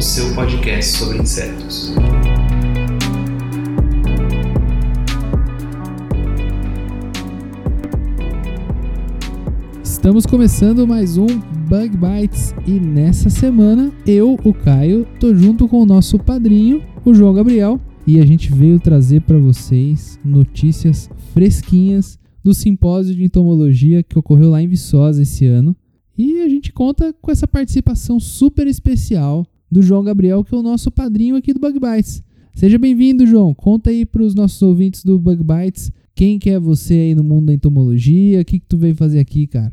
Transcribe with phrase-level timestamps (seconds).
[0.00, 1.92] o seu podcast sobre insetos.
[9.84, 11.26] Estamos começando mais um
[11.68, 17.12] Bug Bites e nessa semana eu, o Caio, tô junto com o nosso padrinho, o
[17.12, 24.02] João Gabriel, e a gente veio trazer para vocês notícias fresquinhas do simpósio de entomologia
[24.02, 25.76] que ocorreu lá em Viçosa esse ano.
[26.16, 30.62] E a gente conta com essa participação super especial do João Gabriel, que é o
[30.62, 32.22] nosso padrinho aqui do Bug Bites.
[32.54, 33.54] Seja bem-vindo, João.
[33.54, 37.24] Conta aí para os nossos ouvintes do Bug Bites quem que é você aí no
[37.24, 39.72] mundo da entomologia, o que, que tu veio fazer aqui, cara?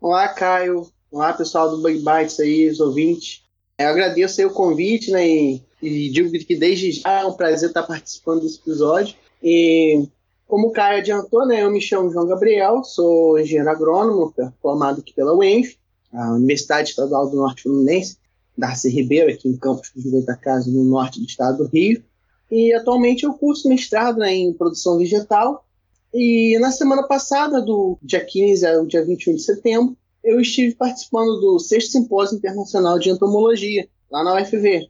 [0.00, 0.88] Olá, Caio.
[1.08, 3.44] Olá, pessoal do Bug Bites aí, os ouvintes.
[3.78, 5.24] Eu agradeço aí o convite, né?
[5.24, 9.14] E, e digo que desde já é um prazer estar participando desse episódio.
[9.40, 10.04] E
[10.48, 11.62] como o Caio adiantou, né?
[11.62, 15.76] Eu me chamo João Gabriel, sou engenheiro agrônomo, formado aqui pela UENF,
[16.12, 18.16] a Universidade Estadual do Norte Fluminense,
[18.58, 22.02] Darcy Ribeiro, aqui em Campos do Goitacazes, no norte do estado do Rio.
[22.50, 25.64] E atualmente eu curso mestrado né, em produção vegetal.
[26.12, 31.38] E na semana passada, do dia 15 ao dia 21 de setembro, eu estive participando
[31.40, 34.88] do sexto simpósio internacional de entomologia, lá na UFV.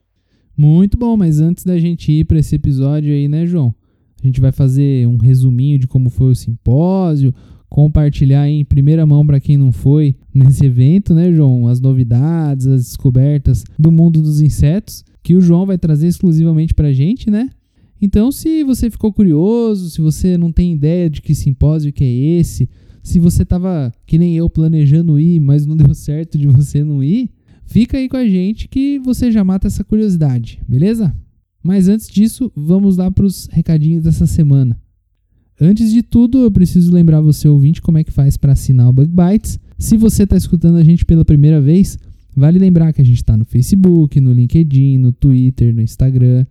[0.56, 3.74] Muito bom, mas antes da gente ir para esse episódio aí, né, João?
[4.22, 7.32] A gente vai fazer um resuminho de como foi o simpósio,
[7.68, 11.68] compartilhar em primeira mão para quem não foi nesse evento, né, João?
[11.68, 16.88] As novidades, as descobertas do mundo dos insetos, que o João vai trazer exclusivamente para
[16.88, 17.50] a gente, né?
[18.00, 22.10] Então, se você ficou curioso, se você não tem ideia de que simpósio que é
[22.38, 22.68] esse,
[23.02, 27.02] se você tava que nem eu planejando ir, mas não deu certo de você não
[27.02, 27.30] ir,
[27.66, 31.14] fica aí com a gente que você já mata essa curiosidade, beleza?
[31.62, 34.80] Mas antes disso, vamos lá para os recadinhos dessa semana.
[35.60, 38.92] Antes de tudo, eu preciso lembrar você ouvinte como é que faz para assinar o
[38.92, 39.58] Bug Bites.
[39.76, 41.98] Se você está escutando a gente pela primeira vez,
[42.36, 46.46] vale lembrar que a gente está no Facebook, no LinkedIn, no Twitter, no Instagram.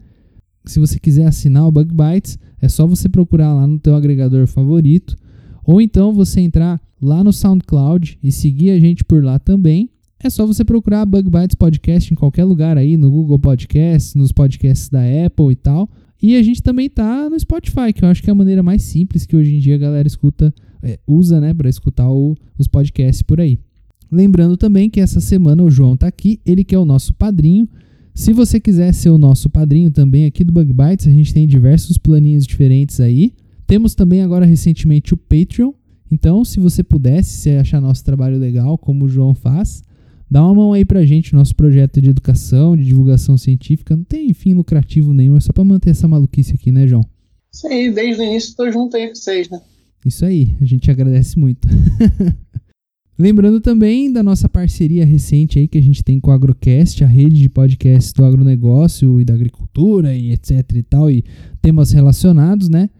[0.65, 4.45] Se você quiser assinar o Bug Bites, é só você procurar lá no teu agregador
[4.45, 5.15] favorito,
[5.63, 9.89] ou então você entrar lá no SoundCloud e seguir a gente por lá também.
[10.19, 14.33] É só você procurar Bug Bites Podcast em qualquer lugar aí, no Google Podcasts, nos
[14.33, 15.89] podcasts da Apple e tal.
[16.21, 18.81] E a gente também tá no Spotify, que eu acho que é a maneira mais
[18.83, 22.67] simples que hoje em dia a galera escuta, é, usa, né, para escutar o- os
[22.67, 23.59] podcasts por aí.
[24.11, 27.67] Lembrando também que essa semana o João tá aqui, ele que é o nosso padrinho.
[28.15, 31.45] Se você quiser ser o nosso padrinho também aqui do Bug Bites, a gente tem
[31.45, 33.33] diversos planinhos diferentes aí.
[33.67, 35.71] Temos também agora recentemente o Patreon.
[36.09, 39.83] Então, se você pudesse, se achar nosso trabalho legal, como o João faz,
[40.29, 43.95] dá uma mão aí pra gente, nosso projeto de educação, de divulgação científica.
[43.95, 47.03] Não tem fim lucrativo nenhum, é só pra manter essa maluquice aqui, né, João?
[47.53, 49.59] Isso aí, desde o início estou junto aí com vocês, né?
[50.05, 51.67] Isso aí, a gente agradece muito.
[53.19, 57.07] Lembrando também da nossa parceria recente aí que a gente tem com o Agrocast, a
[57.07, 61.23] rede de podcasts do agronegócio e da agricultura e etc e tal, e
[61.59, 62.91] temas relacionados, né?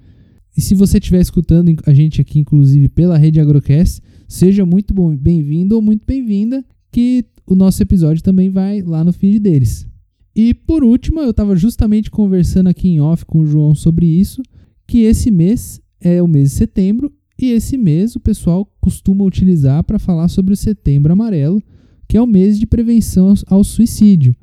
[0.58, 5.76] E se você estiver escutando a gente aqui, inclusive pela rede Agrocast, seja muito bem-vindo
[5.76, 9.88] ou muito bem-vinda, que o nosso episódio também vai lá no feed deles.
[10.36, 14.42] E por último, eu estava justamente conversando aqui em off com o João sobre isso,
[14.86, 19.84] que esse mês é o mês de setembro e esse mês o pessoal costuma utilizar
[19.84, 21.62] para falar sobre o Setembro Amarelo,
[22.08, 24.36] que é o mês de prevenção ao suicídio.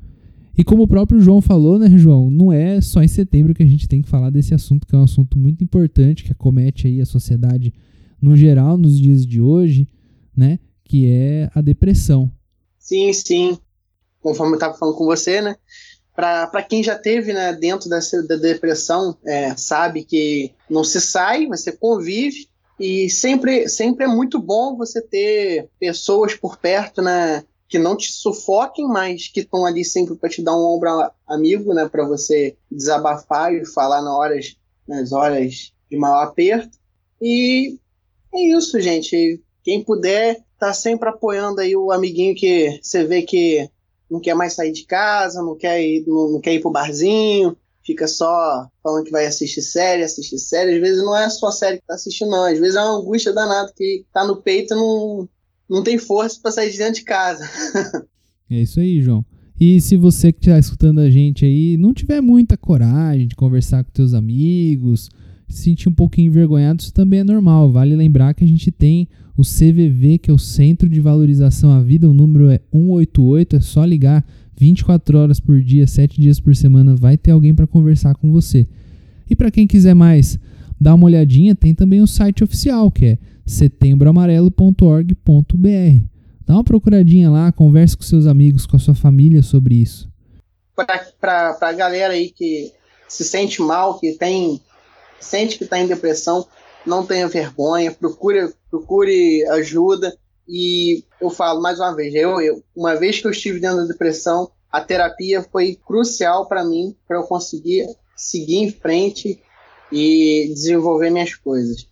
[0.57, 3.65] E como o próprio João falou, né, João, não é só em setembro que a
[3.65, 7.01] gente tem que falar desse assunto, que é um assunto muito importante que acomete aí
[7.01, 7.73] a sociedade
[8.21, 9.87] no geral nos dias de hoje,
[10.35, 12.31] né, que é a depressão.
[12.85, 13.57] Sim, sim.
[14.21, 15.55] Conforme eu estava falando com você, né?
[16.13, 21.47] Para quem já teve né, dentro dessa, da depressão, é, sabe que não se sai,
[21.47, 22.47] você convive.
[22.79, 27.43] E sempre, sempre é muito bom você ter pessoas por perto, né?
[27.67, 31.73] Que não te sufoquem, mas que estão ali sempre para te dar um ombro amigo,
[31.73, 31.89] né?
[31.89, 34.57] Para você desabafar e falar nas horas,
[34.87, 36.77] nas horas de maior aperto.
[37.19, 37.79] E
[38.31, 39.41] é isso, gente.
[39.63, 43.69] Quem puder, tá sempre apoiando aí o amiguinho que você vê que
[44.09, 47.55] não quer mais sair de casa, não quer ir, não, não quer ir pro barzinho,
[47.83, 50.75] fica só falando que vai assistir série, assistir série.
[50.75, 52.45] Às vezes não é só série que tá assistindo, não.
[52.45, 55.29] Às vezes é uma angústia danada que tá no peito e não,
[55.69, 57.47] não tem força para sair de dentro de casa.
[58.47, 59.25] É isso aí, João.
[59.59, 63.83] E se você que está escutando a gente aí não tiver muita coragem de conversar
[63.83, 65.09] com teus amigos,
[65.49, 67.71] se sentir um pouquinho envergonhado, isso também é normal.
[67.71, 71.81] Vale lembrar que a gente tem o CVV, que é o Centro de Valorização à
[71.81, 74.25] Vida, o número é 188, é só ligar
[74.57, 78.65] 24 horas por dia, 7 dias por semana, vai ter alguém para conversar com você.
[79.29, 80.39] E para quem quiser mais
[80.79, 86.05] dar uma olhadinha, tem também o site oficial, que é setembroamarelo.org.br.
[86.45, 90.09] Dá uma procuradinha lá, converse com seus amigos, com a sua família sobre isso.
[91.19, 92.71] Para a galera aí que
[93.07, 94.61] se sente mal, que tem
[95.19, 96.45] sente que está em depressão,
[96.85, 100.15] não tenha vergonha, procure, procure ajuda.
[100.47, 103.85] E eu falo mais uma vez, eu, eu uma vez que eu estive dentro da
[103.85, 109.41] depressão, a terapia foi crucial para mim, para eu conseguir seguir em frente
[109.91, 111.87] e desenvolver minhas coisas.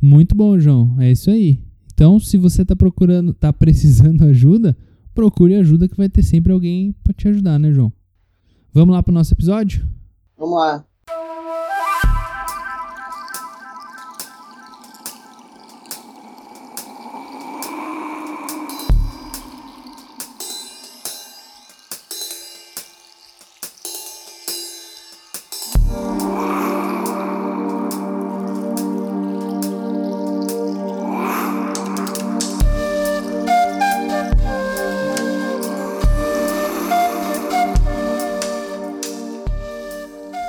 [0.00, 0.96] Muito bom, João.
[1.00, 1.60] É isso aí.
[1.92, 4.76] Então, se você está procurando, está precisando ajuda,
[5.14, 7.92] procure ajuda que vai ter sempre alguém para te ajudar, né, João?
[8.72, 9.86] Vamos lá para o nosso episódio?
[10.36, 10.87] Vamos lá.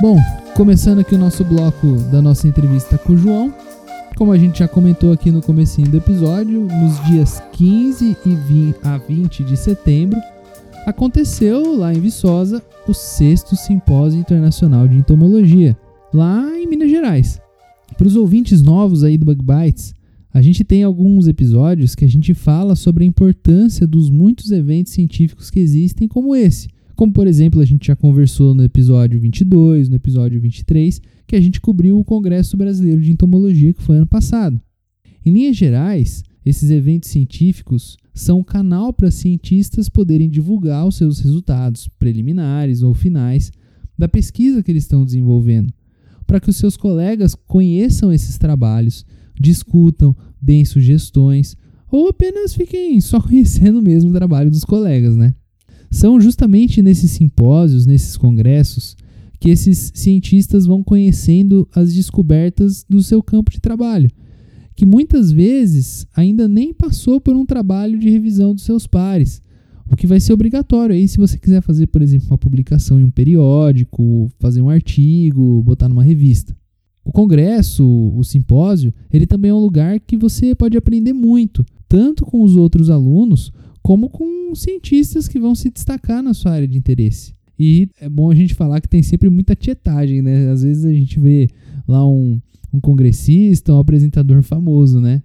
[0.01, 0.17] Bom,
[0.55, 3.53] começando aqui o nosso bloco da nossa entrevista com o João.
[4.15, 8.77] Como a gente já comentou aqui no comecinho do episódio, nos dias 15 e 20
[8.81, 10.17] a 20 de setembro,
[10.85, 15.77] aconteceu lá em Viçosa o sexto Simpósio Internacional de Entomologia,
[16.13, 17.41] lá em Minas Gerais.
[17.97, 19.93] Para os ouvintes novos aí do Bug Bites,
[20.33, 24.93] a gente tem alguns episódios que a gente fala sobre a importância dos muitos eventos
[24.93, 26.69] científicos que existem, como esse,
[26.99, 31.39] como, por exemplo, a gente já conversou no episódio 22, no episódio 23, que a
[31.39, 34.59] gente cobriu o Congresso Brasileiro de Entomologia, que foi ano passado.
[35.25, 41.21] Em linhas gerais, esses eventos científicos são um canal para cientistas poderem divulgar os seus
[41.21, 43.49] resultados preliminares ou finais
[43.97, 45.71] da pesquisa que eles estão desenvolvendo,
[46.27, 49.05] para que os seus colegas conheçam esses trabalhos,
[49.39, 51.55] discutam, deem sugestões
[51.89, 55.33] ou apenas fiquem só conhecendo mesmo o trabalho dos colegas, né?
[55.89, 58.95] São justamente nesses simpósios, nesses congressos,
[59.39, 64.09] que esses cientistas vão conhecendo as descobertas do seu campo de trabalho,
[64.75, 69.41] que muitas vezes ainda nem passou por um trabalho de revisão dos seus pares,
[69.91, 73.03] o que vai ser obrigatório aí se você quiser fazer, por exemplo, uma publicação em
[73.03, 76.55] um periódico, fazer um artigo, botar numa revista.
[77.03, 77.83] O congresso,
[78.15, 82.55] o simpósio, ele também é um lugar que você pode aprender muito, tanto com os
[82.55, 83.51] outros alunos
[83.81, 87.33] como com cientistas que vão se destacar na sua área de interesse.
[87.57, 90.49] E é bom a gente falar que tem sempre muita tietagem, né?
[90.49, 91.49] Às vezes a gente vê
[91.87, 92.39] lá um,
[92.73, 95.21] um congressista, um apresentador famoso, né?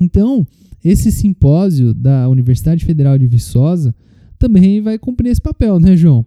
[0.00, 0.46] Então,
[0.84, 3.94] esse simpósio da Universidade Federal de Viçosa
[4.38, 6.24] também vai cumprir esse papel, né, João?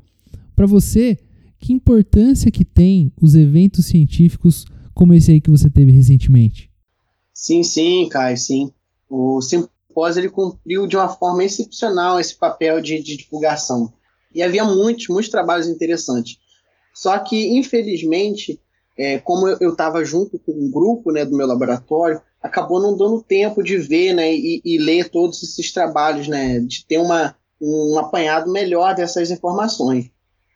[0.56, 1.18] Para você,
[1.60, 6.70] que importância que tem os eventos científicos como esse aí que você teve recentemente?
[7.34, 8.72] Sim, sim, Caio, sim.
[9.10, 9.40] O
[10.00, 13.92] pós ele cumpriu de uma forma excepcional esse papel de, de divulgação.
[14.34, 16.38] E havia muitos, muitos trabalhos interessantes.
[16.94, 18.62] Só que, infelizmente,
[18.98, 23.22] é, como eu estava junto com um grupo né, do meu laboratório, acabou não dando
[23.22, 28.00] tempo de ver né, e, e ler todos esses trabalhos, né, de ter uma, um
[28.00, 30.10] apanhado melhor dessas informações.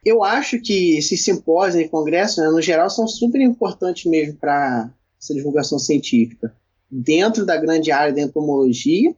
[0.05, 4.89] Eu acho que esses simpósios e congressos, né, no geral, são super importantes mesmo para
[5.21, 6.55] essa divulgação científica.
[6.89, 9.13] Dentro da grande área da entomologia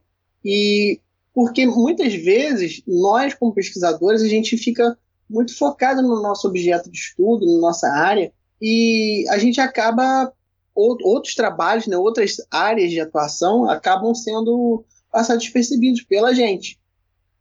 [0.46, 1.02] e
[1.34, 4.98] porque muitas vezes nós, como pesquisadores, a gente fica
[5.28, 10.32] muito focado no nosso objeto de estudo, na nossa área, e a gente acaba
[10.76, 16.80] outros trabalhos, né, outras áreas de atuação acabam sendo passados despercebidos pela gente.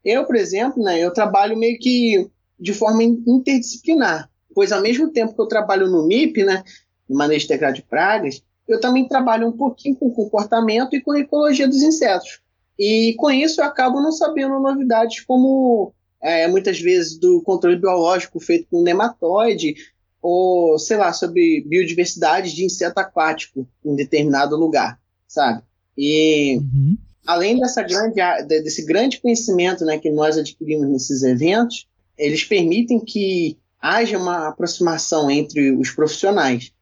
[0.04, 5.34] Eu, por exemplo, né, eu trabalho meio que de forma interdisciplinar, pois ao mesmo tempo
[5.34, 6.64] que eu trabalho no MIP, né,
[7.08, 11.82] no manejo de pragas, eu também trabalho um pouquinho com comportamento e com ecologia dos
[11.82, 12.40] insetos.
[12.78, 18.40] E com isso eu acabo não sabendo novidades como é, muitas vezes do controle biológico
[18.40, 19.74] feito com nematóide,
[20.20, 25.62] ou sei lá, sobre biodiversidade de inseto aquático em determinado lugar, sabe?
[25.96, 26.96] E uhum.
[27.26, 28.14] além dessa grande,
[28.46, 35.30] desse grande conhecimento né, que nós adquirimos nesses eventos, eles permitem que haja uma aproximação
[35.30, 36.72] entre os profissionais,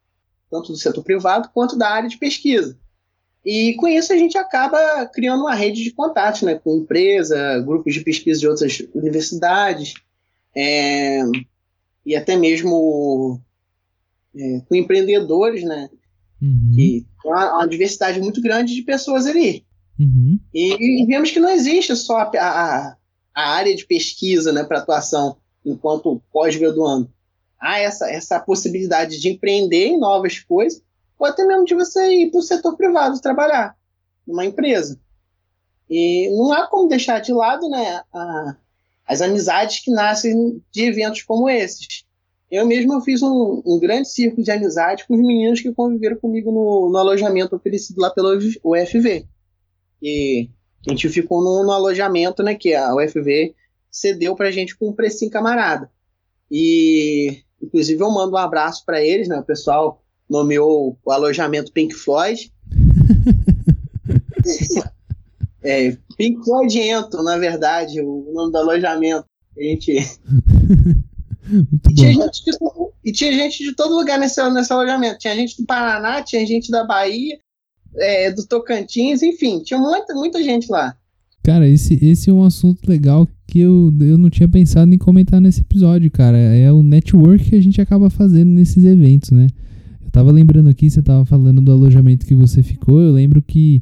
[0.49, 2.78] tanto do setor privado quanto da área de pesquisa.
[3.44, 7.94] E com isso a gente acaba criando uma rede de contatos né, com empresa, grupos
[7.94, 9.94] de pesquisa de outras universidades.
[10.54, 11.22] é,
[12.04, 13.40] e até mesmo
[14.37, 15.88] é, com empreendedores, né?
[16.40, 16.75] Uhum.
[16.76, 19.64] E uma, uma diversidade muito grande de pessoas ali.
[19.99, 20.38] Uhum.
[20.52, 22.96] E, e vemos que não existe só a, a,
[23.34, 27.11] a área de pesquisa né, para atuação enquanto pós-graduando.
[27.61, 30.82] Há essa, essa possibilidade de empreender em novas coisas,
[31.23, 33.76] ou até mesmo de você ir para o setor privado trabalhar
[34.26, 35.00] numa empresa.
[35.88, 38.57] E não há como deixar de lado né, a,
[39.07, 42.05] as amizades que nascem de eventos como esses.
[42.50, 46.50] Eu mesmo fiz um, um, grande círculo de amizade com os meninos que conviveram comigo
[46.50, 49.25] no, no alojamento oferecido lá pela UFV.
[50.02, 50.50] E
[50.85, 53.55] a gente ficou no, no alojamento, né, que a UFV
[53.88, 55.88] cedeu pra gente com um precinho camarada.
[56.50, 60.01] E, inclusive, eu mando um abraço para eles, né, o pessoal
[60.33, 62.51] nomeou o alojamento Pink Floyd.
[65.62, 69.27] é, Pink Floydento, na verdade, o nome do alojamento.
[69.57, 69.93] A gente...
[69.93, 72.51] e, tinha gente de,
[73.05, 75.19] e tinha gente de todo lugar nesse, nesse alojamento.
[75.19, 77.39] Tinha gente do Paraná, tinha gente da Bahia,
[77.97, 80.97] é, do Tocantins, enfim, tinha muita, muita gente lá.
[81.43, 85.41] Cara, esse, esse é um assunto legal que eu, eu não tinha pensado em comentar
[85.41, 86.39] nesse episódio, cara.
[86.39, 89.49] É o network que a gente acaba fazendo nesses eventos, né?
[90.12, 93.00] Tava lembrando aqui, você tava falando do alojamento que você ficou.
[93.00, 93.81] Eu lembro que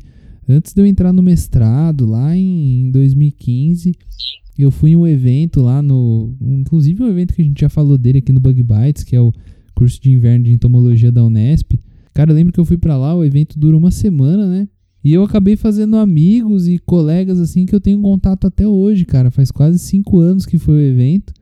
[0.49, 3.93] antes de eu entrar no mestrado, lá em 2015,
[4.57, 6.33] eu fui em um evento lá no.
[6.41, 9.21] Inclusive um evento que a gente já falou dele aqui no Bug Bites, que é
[9.21, 9.33] o
[9.75, 11.73] curso de inverno de entomologia da Unesp.
[12.15, 14.69] Cara, eu lembro que eu fui para lá, o evento dura uma semana, né?
[15.03, 19.31] E eu acabei fazendo amigos e colegas assim que eu tenho contato até hoje, cara.
[19.33, 21.33] Faz quase cinco anos que foi o evento.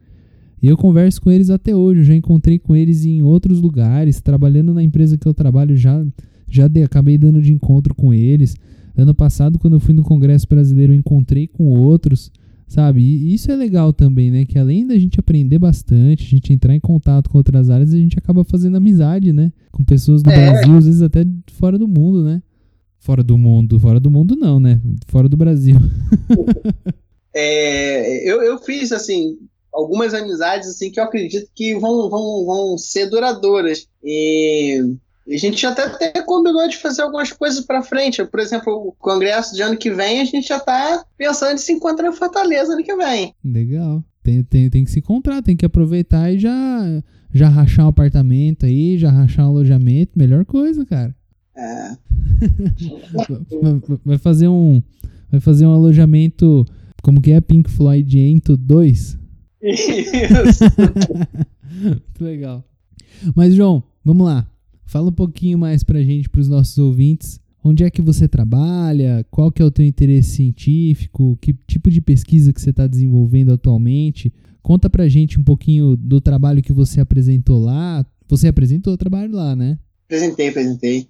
[0.63, 2.01] E eu converso com eles até hoje.
[2.01, 4.21] Eu já encontrei com eles em outros lugares.
[4.21, 6.05] Trabalhando na empresa que eu trabalho, já,
[6.49, 8.57] já dei, acabei dando de encontro com eles.
[8.97, 12.33] Ano passado, quando eu fui no Congresso Brasileiro, eu encontrei com outros.
[12.67, 13.01] Sabe?
[13.01, 14.45] E isso é legal também, né?
[14.45, 17.97] Que além da gente aprender bastante, a gente entrar em contato com outras áreas, a
[17.97, 19.51] gente acaba fazendo amizade, né?
[19.73, 20.37] Com pessoas do é.
[20.37, 22.43] Brasil, às vezes até fora do mundo, né?
[22.99, 24.83] Fora do mundo, fora do mundo não, né?
[25.07, 25.77] Fora do Brasil.
[27.35, 29.39] é, eu, eu fiz, assim,
[29.79, 33.87] algumas amizades, assim, que eu acredito que vão, vão, vão ser duradouras.
[34.03, 34.97] E
[35.29, 38.25] a gente até, até combinou de fazer algumas coisas para frente.
[38.25, 41.73] Por exemplo, o congresso de ano que vem, a gente já tá pensando em se
[41.73, 43.33] encontrar em Fortaleza ano que vem.
[43.45, 44.03] Legal.
[44.23, 48.67] Tem, tem, tem que se encontrar, tem que aproveitar e já, já rachar um apartamento
[48.67, 50.19] aí, já rachar um alojamento.
[50.19, 51.15] Melhor coisa, cara.
[51.57, 51.97] É.
[54.05, 54.83] vai fazer um.
[55.31, 56.67] Vai fazer um alojamento.
[57.01, 59.19] Como que é Pink Floyd Ento 2?
[59.63, 60.65] Isso.
[61.83, 62.65] Muito legal.
[63.35, 64.47] Mas, João, vamos lá.
[64.87, 67.41] Fala um pouquinho mais pra gente, pros nossos ouvintes.
[67.63, 69.27] Onde é que você trabalha?
[69.31, 71.37] Qual que é o teu interesse científico?
[71.41, 74.33] Que tipo de pesquisa que você está desenvolvendo atualmente?
[74.63, 78.07] Conta pra gente um pouquinho do trabalho que você apresentou lá.
[78.29, 79.79] Você apresentou o trabalho lá, né?
[80.07, 81.09] Apresentei, apresentei.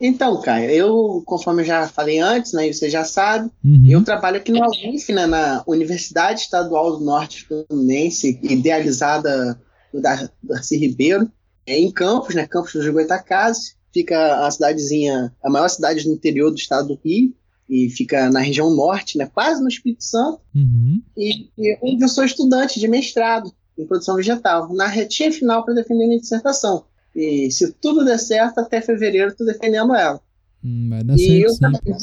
[0.00, 3.86] Então, Caio, eu, conforme eu já falei antes, né, você já sabe, uhum.
[3.86, 9.60] eu trabalho aqui na UF, né, na Universidade Estadual do Norte Fluminense, idealizada
[9.92, 11.30] do Darcy Ribeiro
[11.66, 12.46] é em Campos, né?
[12.46, 17.34] Campos do Goitacazes, fica a cidadezinha, a maior cidade do interior do estado do Rio,
[17.68, 19.30] e fica na região norte, né?
[19.32, 20.40] Quase no Espírito Santo.
[20.54, 21.00] Uhum.
[21.16, 25.74] E, e onde eu sou estudante de mestrado em produção vegetal, na retinha final para
[25.74, 26.84] defender minha dissertação.
[27.14, 30.20] E se tudo der certo, até fevereiro estou defendendo ela.
[30.64, 31.96] Hum, vai dar e certo, eu,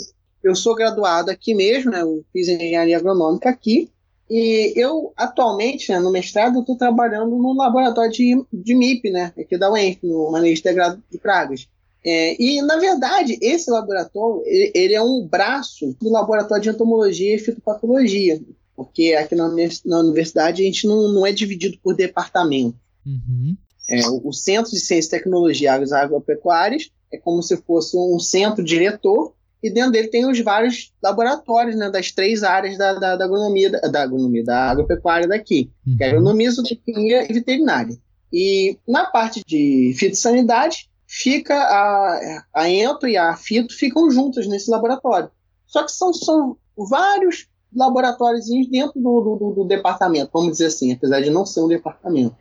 [0.52, 2.02] eu sou graduado aqui mesmo, né?
[2.02, 3.90] Eu fiz engenharia agronômica aqui.
[4.30, 9.58] E eu, atualmente, né, no mestrado, estou trabalhando no laboratório de, de MIP, né, aqui
[9.58, 11.68] da UENF, no Manejo Integrado de Pragas.
[12.06, 17.36] É, e, na verdade, esse laboratório ele, ele, é um braço do laboratório de entomologia
[17.36, 18.42] e fitopatologia,
[18.76, 19.50] porque aqui na,
[19.86, 22.78] na universidade a gente não, não é dividido por departamento.
[23.06, 23.56] Uhum.
[23.90, 29.34] É, o, Centro de Ciência e Tecnologia Agropecuárias é como se fosse um centro diretor
[29.64, 33.72] e dentro dele tem os vários laboratórios né, das três áreas da, da, da agronomia,
[33.72, 35.98] da, da, agronomia, da agropecuária daqui, uhum.
[35.98, 37.98] que é agronomia, zootecnia e veterinária.
[38.32, 44.70] E na parte de fitossanidade, fica a, a ento e a fito ficam juntas nesse
[44.70, 45.32] laboratório.
[45.66, 51.22] Só que são, são vários laboratórios dentro do, do, do, departamento, vamos dizer assim, apesar
[51.22, 52.36] de não ser um departamento.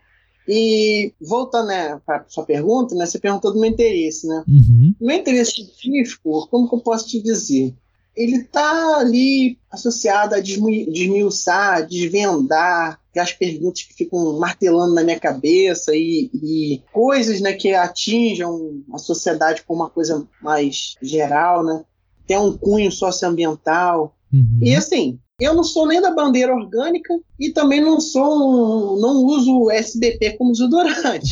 [0.48, 4.44] E voltando né, para sua pergunta, né, você perguntou do meu interesse, né?
[4.46, 4.94] Uhum.
[5.00, 7.74] Meu interesse científico, como que eu posso te dizer?
[8.14, 15.94] Ele está ali associado a desmiuçar, desvendar as perguntas que ficam martelando na minha cabeça
[15.94, 21.84] e, e, coisas né, que atinjam a sociedade como uma coisa mais geral, né?
[22.26, 24.14] Tem um cunho socioambiental.
[24.32, 24.58] Uhum.
[24.60, 29.70] E assim, Eu não sou nem da bandeira orgânica e também não sou, não uso
[29.70, 31.30] SBP como desodorante.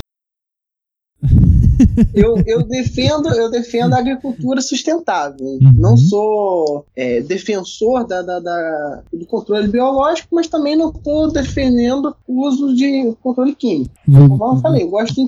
[2.13, 5.47] eu, eu, defendo, eu defendo a agricultura sustentável.
[5.47, 5.73] Uhum.
[5.75, 12.15] Não sou é, defensor da, da, da, do controle biológico, mas também não estou defendendo
[12.29, 13.95] o uso de controle químico.
[14.07, 14.37] Uhum.
[14.37, 15.27] Como eu falei, eu gosto de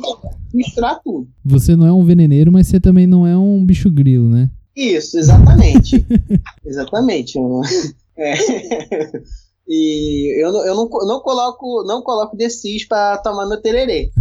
[0.52, 1.26] misturar tudo.
[1.42, 4.50] Você não é um veneneiro, mas você também não é um bicho grilo, né?
[4.76, 6.04] Isso, exatamente.
[6.62, 7.38] exatamente.
[8.16, 8.34] É.
[9.68, 14.12] E eu, não, eu não, não coloco não coloco decis para tomar meu tererê.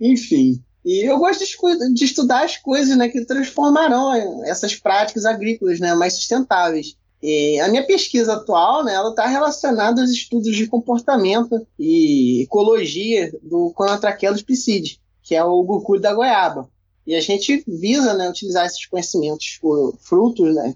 [0.00, 0.62] Enfim.
[0.84, 5.92] E eu gosto de, de, estudar as coisas né, que transformarão essas práticas agrícolas né,
[5.94, 6.96] mais sustentáveis.
[7.20, 13.72] E a minha pesquisa atual né, está relacionada aos estudos de comportamento e ecologia do
[13.74, 16.70] Conotrachelos piscide, que é o gurgulho da goiaba.
[17.08, 19.58] E a gente visa né, utilizar esses conhecimentos,
[19.98, 20.74] frutos, né,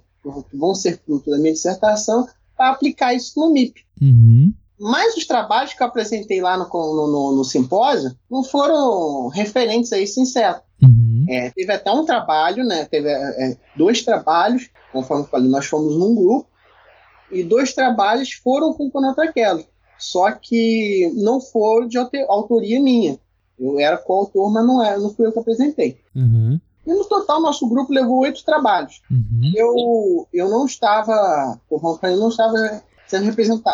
[0.51, 3.85] que vão ser fruto da minha dissertação, para aplicar isso no MIP.
[4.01, 4.55] Uhum.
[4.81, 9.93] Mas os trabalhos que eu apresentei lá no, no, no, no simpósio não foram referentes
[9.93, 10.62] a esse inseto.
[10.83, 11.27] Uhum.
[11.29, 12.87] É, teve até um trabalho, né?
[12.87, 16.49] Teve é, dois trabalhos, conforme eu falei, nós fomos num grupo,
[17.31, 19.67] e dois trabalhos foram com Conotraquelo.
[19.99, 23.21] Só que não foram de autoria minha.
[23.62, 25.99] Eu era coautor, mas não, era, não fui eu que apresentei.
[26.14, 26.61] Uhum.
[26.85, 29.00] E no total, nosso grupo levou oito trabalhos.
[29.09, 29.52] Uhum.
[29.54, 33.25] Eu, eu não estava, eu não estava sendo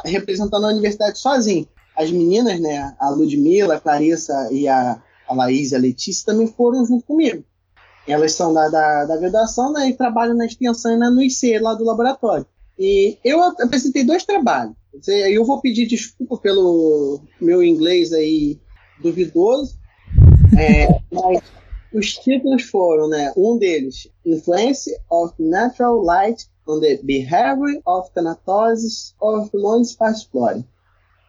[0.04, 1.66] representando a universidade sozinho.
[1.96, 6.46] As meninas, né, a Ludmila, a Clarissa e a, a Laís e a Letícia também
[6.46, 7.42] foram junto comigo.
[8.06, 11.74] Elas são da, da, da graduação né, e trabalham na extensão e no IC, lá
[11.74, 12.46] do laboratório.
[12.78, 14.74] E eu apresentei dois trabalhos.
[15.06, 18.58] Eu vou pedir desculpa pelo meu inglês aí
[19.02, 19.78] duvidoso,
[20.58, 21.40] é, mas
[21.92, 29.14] os títulos foram, né, um deles, Influence of Natural Light on the behavior of thanatosis
[29.20, 29.50] of
[29.98, 30.64] Pasplore.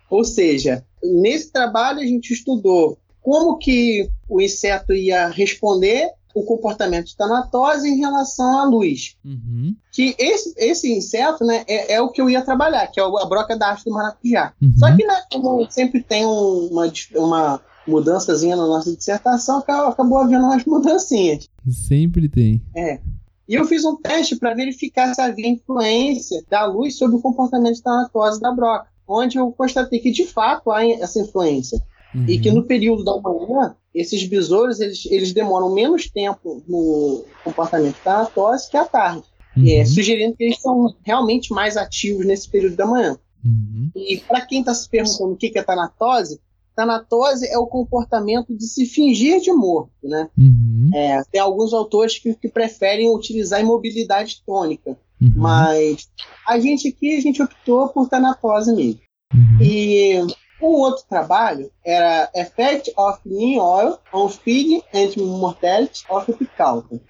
[0.10, 7.08] Ou seja, nesse trabalho a gente estudou como que o inseto ia responder o comportamento
[7.08, 9.16] de tanatose em relação à luz.
[9.26, 9.76] Uhum.
[9.92, 13.26] Que esse, esse inseto né, é, é, o que eu ia trabalhar, que é a
[13.26, 14.54] broca da haste do maracujá.
[14.62, 14.74] Uhum.
[14.78, 20.66] Só que, né, como sempre tem uma, uma mudançazinha na nossa dissertação, acabou havendo umas
[20.66, 21.48] mudancinhas.
[21.70, 22.62] Sempre tem.
[22.76, 23.00] É.
[23.48, 27.82] E eu fiz um teste para verificar se havia influência da luz sobre o comportamento
[27.82, 31.82] da anatose da broca, onde eu constatei que de fato há essa influência.
[32.14, 32.26] Uhum.
[32.28, 37.98] E que no período da manhã, esses besouros eles, eles demoram menos tempo no comportamento
[38.04, 39.24] da anatose que à tarde.
[39.58, 39.68] Uhum.
[39.68, 43.18] É, sugerindo que eles são realmente mais ativos nesse período da manhã.
[43.44, 43.90] Uhum.
[43.96, 46.40] E para quem está se perguntando o que é tanatose,
[46.80, 50.30] Tanatose é o comportamento de se fingir de morto, né?
[50.38, 50.90] Uhum.
[50.94, 55.34] É, tem alguns autores que, que, preferem utilizar imobilidade tônica, uhum.
[55.36, 56.08] mas
[56.48, 59.02] a gente aqui a gente optou por tanatose mesmo.
[59.34, 59.62] Uhum.
[59.62, 60.22] E
[60.62, 67.02] um outro trabalho era Effect of Neem Oil on Feed and Mortality of Picalta.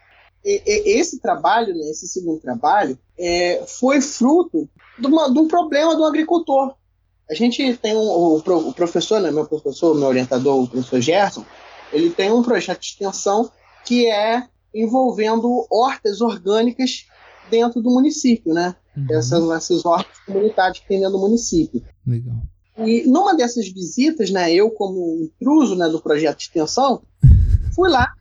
[0.44, 6.06] Esse trabalho, né, esse segundo trabalho, é, foi fruto de, uma, de um problema do
[6.06, 6.74] agricultor
[7.30, 11.46] a gente tem um, o, o, professor, né, meu professor, meu orientador, o professor Gerson,
[11.94, 13.52] ele tem um projeto de extensão
[13.86, 17.06] que é envolvendo hortas orgânicas
[17.50, 18.76] dentro do município, né?
[18.96, 19.08] Uhum.
[19.12, 21.84] Essas, essas hortas comunitárias que tem dentro do município.
[22.06, 22.36] Legal.
[22.78, 27.02] E numa dessas visitas, né, eu como intruso né, do projeto de extensão,
[27.76, 28.14] fui lá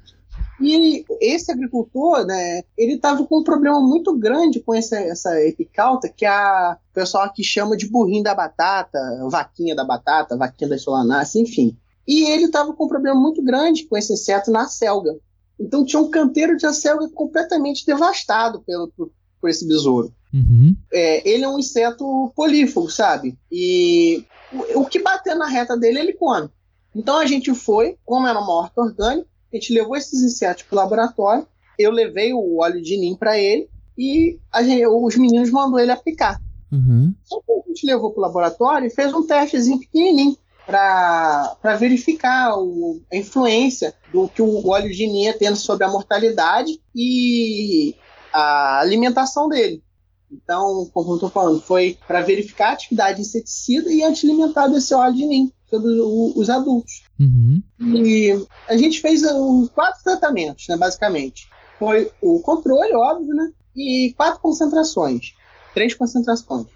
[0.61, 6.09] e esse agricultor, né, ele estava com um problema muito grande com essa, essa epicalta,
[6.09, 8.99] que a, o pessoal aqui chama de burrinho da batata,
[9.31, 11.77] vaquinha da batata, vaquinha da solanácea, enfim.
[12.07, 15.17] E ele estava com um problema muito grande com esse inseto na selga.
[15.61, 20.13] Então tinha um canteiro de acelga completamente devastado pelo, por, por esse besouro.
[20.33, 20.75] Uhum.
[20.93, 23.37] É, ele é um inseto polífago, sabe?
[23.51, 26.49] E o, o que bater na reta dele, ele come.
[26.95, 30.75] Então a gente foi, como era uma horta orgânica, a gente levou esses insetos para
[30.75, 31.47] o laboratório,
[31.79, 36.41] eu levei o óleo de NIM para ele e gente, os meninos mandou ele aplicar.
[36.71, 37.15] Uhum.
[37.25, 43.01] Então a gente levou para o laboratório e fez um testezinho pequenininho para verificar o,
[43.11, 47.97] a influência do que o óleo de NIM ia tendo sobre a mortalidade e
[48.33, 49.83] a alimentação dele.
[50.31, 55.15] Então, como eu estou falando, foi para verificar a atividade inseticida e anti-alimentar desse óleo
[55.15, 57.08] de NIM sobre os adultos.
[57.19, 57.63] Uhum.
[57.81, 61.49] E a gente fez um, quatro tratamentos, né, basicamente.
[61.79, 63.51] Foi o controle, óbvio, né?
[63.77, 65.35] E quatro concentrações.
[65.75, 66.67] Três concentrações.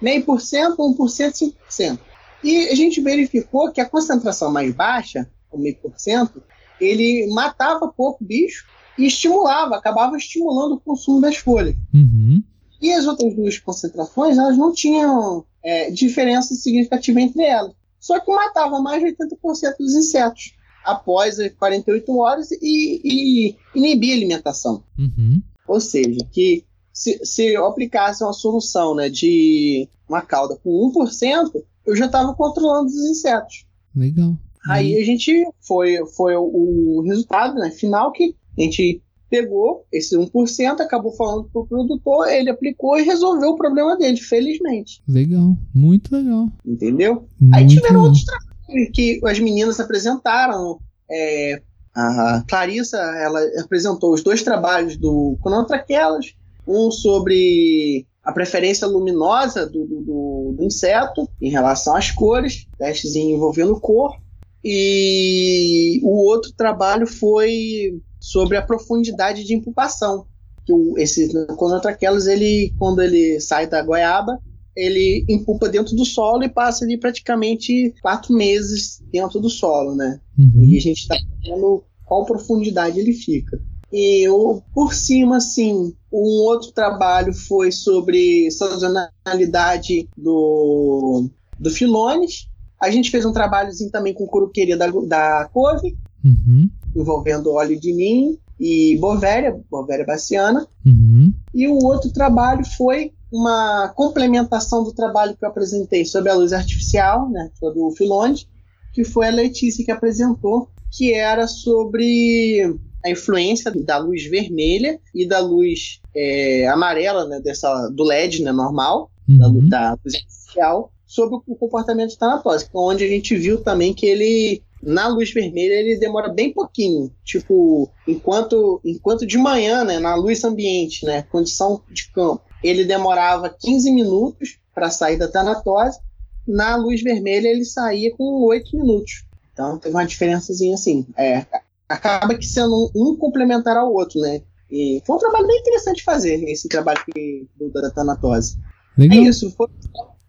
[0.00, 1.98] Meio por cento, 1%, 5%.
[2.42, 6.42] E a gente verificou que a concentração mais baixa, o meio por cento,
[6.80, 11.76] ele matava pouco bicho e estimulava, acabava estimulando o consumo das folhas.
[11.92, 12.42] Uhum.
[12.80, 17.74] E as outras duas concentrações, elas não tinham é, diferença significativa entre elas.
[18.00, 24.16] Só que matava mais de 80% dos insetos após 48 horas e, e inibir a
[24.16, 24.82] alimentação.
[24.98, 25.42] Uhum.
[25.68, 31.62] Ou seja, que se, se eu aplicasse uma solução né, de uma cauda com 1%,
[31.86, 33.66] eu já estava controlando os insetos.
[33.94, 34.36] Legal.
[34.68, 40.80] Aí a gente foi, foi o resultado né, final que a gente pegou esse 1%,
[40.80, 45.00] acabou falando pro produtor, ele aplicou e resolveu o problema dele, felizmente.
[45.08, 46.48] Legal, muito legal.
[46.66, 47.26] Entendeu?
[47.40, 48.04] Muito Aí tiveram legal.
[48.06, 50.78] outros trabalhos que as meninas apresentaram.
[51.10, 51.62] é,
[51.94, 56.34] a Clarissa ela apresentou os dois trabalhos do Contra Aquelas,
[56.66, 63.16] um sobre a preferência luminosa do, do- do- do inseto em relação às cores, testes
[63.16, 64.14] envolvendo cor,
[64.62, 70.26] e o outro trabalho foi sobre a profundidade de incubação.
[70.66, 74.38] Que o, esse Contra Aquelas, ele, quando ele sai da goiaba,
[74.76, 80.20] ele empupa dentro do solo e passa ali praticamente quatro meses dentro do solo, né?
[80.38, 80.64] Uhum.
[80.64, 83.60] E a gente está vendo qual profundidade ele fica.
[83.92, 91.28] E eu, por cima, assim, um outro trabalho foi sobre sazonalidade do,
[91.58, 92.48] do Filones.
[92.80, 96.70] A gente fez um trabalhozinho também com coruqueria da, da couve, Uhum.
[96.94, 100.66] Envolvendo óleo de ninho e bovéria, bovéria baciana.
[100.84, 101.32] Uhum.
[101.54, 106.52] E o outro trabalho foi uma complementação do trabalho que eu apresentei sobre a luz
[106.52, 108.48] artificial, né, sobre o Filonde,
[108.92, 115.26] que foi a Letícia que apresentou, que era sobre a influência da luz vermelha e
[115.26, 119.52] da luz é, amarela, né, dessa, do LED né, normal, da, Uhum.
[119.52, 124.60] lu- da luz artificial, sobre o comportamento tanatóxico, onde a gente viu também que ele
[124.82, 130.42] na luz vermelha ele demora bem pouquinho, tipo, enquanto enquanto de manhã, né, na luz
[130.44, 135.98] ambiente, né, condição de campo, ele demorava 15 minutos para sair da tanatose,
[136.46, 139.24] na luz vermelha ele saía com 8 minutos.
[139.52, 141.44] Então teve uma diferençazinha assim, é,
[141.88, 144.40] acaba que sendo um, complementar ao outro, né?
[144.70, 148.56] E foi um trabalho bem interessante fazer, esse trabalho que, do, da tanatose.
[148.96, 149.24] É Legal.
[149.24, 149.72] isso, foram,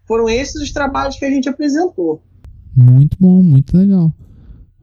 [0.07, 2.21] foram esses os trabalhos que a gente apresentou.
[2.75, 4.11] Muito bom, muito legal.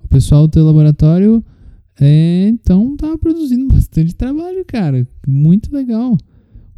[0.09, 1.45] O pessoal do teu laboratório,
[2.01, 5.07] é, então, tá produzindo bastante trabalho, cara.
[5.27, 6.17] Muito legal.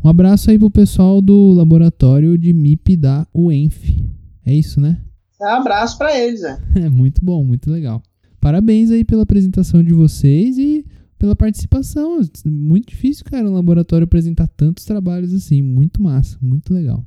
[0.02, 4.02] Um abraço aí pro pessoal do laboratório de MIP da UENF.
[4.44, 5.00] É isso, né?
[5.40, 6.60] Um abraço para eles, né?
[6.74, 8.02] É muito bom, muito legal.
[8.40, 10.84] Parabéns aí pela apresentação de vocês e
[11.18, 12.18] pela participação.
[12.46, 15.62] Muito difícil, cara, um laboratório apresentar tantos trabalhos assim.
[15.62, 17.04] Muito massa, muito legal.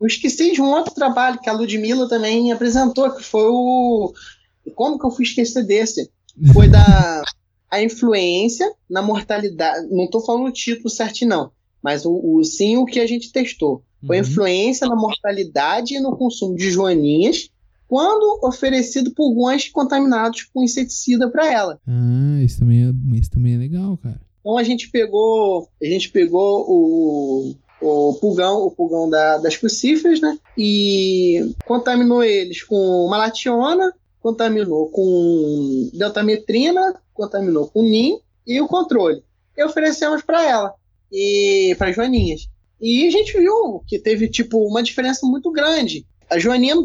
[0.00, 4.14] Eu esqueci de um outro trabalho que a Ludmilla também apresentou, que foi o.
[4.74, 6.10] Como que eu fui esquecer desse?
[6.52, 7.22] Foi da
[7.70, 9.86] a influência na mortalidade.
[9.90, 11.50] Não estou falando o título certinho, não.
[11.82, 13.82] Mas o, o sim o que a gente testou.
[14.06, 14.26] Foi a Uhum.
[14.28, 17.48] influência na mortalidade e no consumo de joaninhas
[17.86, 19.34] quando oferecido por
[19.72, 21.78] contaminados com inseticida para ela.
[21.86, 24.20] Ah, isso também, é, isso também é legal, cara.
[24.40, 30.20] Então a gente pegou, a gente pegou o, o pulgão, o pulgão da- das crucíferas,
[30.20, 30.38] né?
[30.56, 39.22] E contaminou eles com malationa, contaminou com deltametrina, contaminou com NIM e o controle.
[39.56, 40.74] E oferecemos para ela
[41.12, 42.48] e para as joaninhas.
[42.80, 46.06] E a gente viu que teve tipo uma diferença muito grande.
[46.30, 46.76] A joaninha,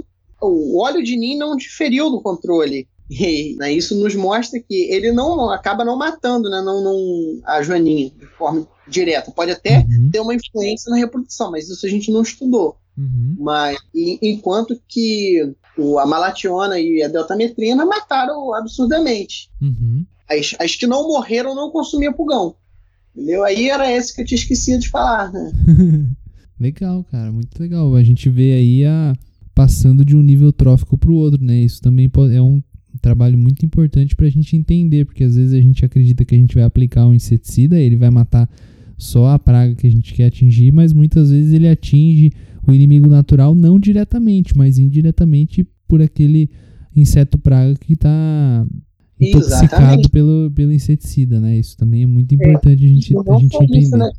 [0.42, 2.88] o óleo de NIM não diferiu do controle.
[3.08, 7.62] E né, isso nos mostra que ele não acaba não matando né, não, não, a
[7.62, 9.30] joaninha de forma direta.
[9.32, 12.78] Pode até Uhum, ter uma influência na reprodução, mas isso a gente não estudou.
[12.98, 13.36] uhum.
[13.38, 19.50] Mas enquanto que o, a malationa e a deltametrina mataram absurdamente.
[19.62, 20.06] Uhum.
[20.30, 22.56] As, as que não morreram não consumiam pulgão.
[23.16, 23.44] Entendeu?
[23.44, 25.52] Aí era esse que eu tinha esquecido de falar, né?
[26.60, 27.96] legal, cara, muito legal.
[27.96, 29.16] A gente vê aí a
[29.54, 31.56] passando de um nível trófico pro outro, né?
[31.56, 32.62] Isso também é um
[33.02, 36.56] trabalho muito importante pra gente entender, porque às vezes a gente acredita que a gente
[36.56, 38.50] vai aplicar um inseticida, ele vai matar
[38.98, 42.32] só a praga que a gente quer atingir, mas muitas vezes ele atinge
[42.68, 46.50] o inimigo natural não diretamente, mas indiretamente por aquele
[46.96, 48.66] inseto praga que está
[49.20, 50.10] intoxicado Exatamente.
[50.10, 51.58] pelo, pelo inseticida, né?
[51.58, 53.98] Isso também é muito importante a gente, E a não gente só isso, entender.
[53.98, 54.12] né?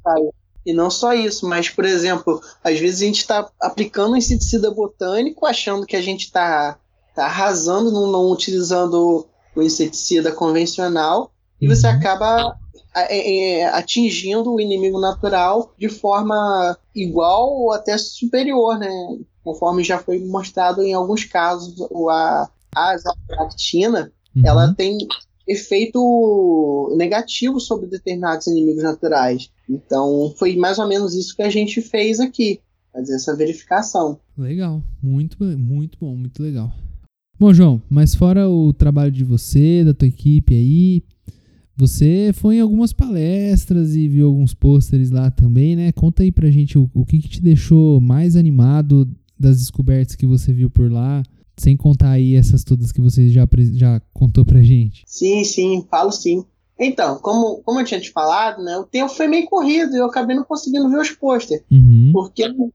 [0.64, 4.70] E não só isso, mas, por exemplo, às vezes a gente está aplicando um inseticida
[4.70, 6.76] botânico achando que a gente está
[7.14, 11.30] tá arrasando, não, não utilizando o inseticida convencional,
[11.60, 11.92] e você Uhum.
[11.94, 12.52] acaba é, é,
[13.72, 18.88] atingindo o inimigo natural de forma igual ou até superior, né?
[19.44, 21.74] Conforme já foi mostrado em alguns casos,
[22.10, 24.42] a, a azafractina, Uhum.
[24.44, 24.98] ela tem
[25.48, 29.50] efeito negativo sobre determinados inimigos naturais.
[29.68, 32.60] Então, foi mais ou menos isso que a gente fez aqui,
[32.92, 34.18] fazer essa verificação.
[34.36, 36.70] Legal, muito, muito bom, muito legal.
[37.38, 41.02] Bom, João, mas fora o trabalho de você, da tua equipe aí,
[41.76, 45.92] você foi em algumas palestras e viu alguns pôsteres lá também, né?
[45.92, 49.06] Conta aí pra gente o, o que, que te deixou mais animado
[49.38, 51.22] das descobertas que você viu por lá,
[51.56, 55.02] sem contar aí essas todas que você já, já contou pra gente.
[55.06, 56.44] Sim, sim, falo sim.
[56.78, 60.06] Então, como, como eu tinha te falado, né, o tempo foi meio corrido e eu
[60.06, 61.64] acabei não conseguindo ver os pôsteres.
[61.70, 62.10] Uhum.
[62.12, 62.70] Porque nos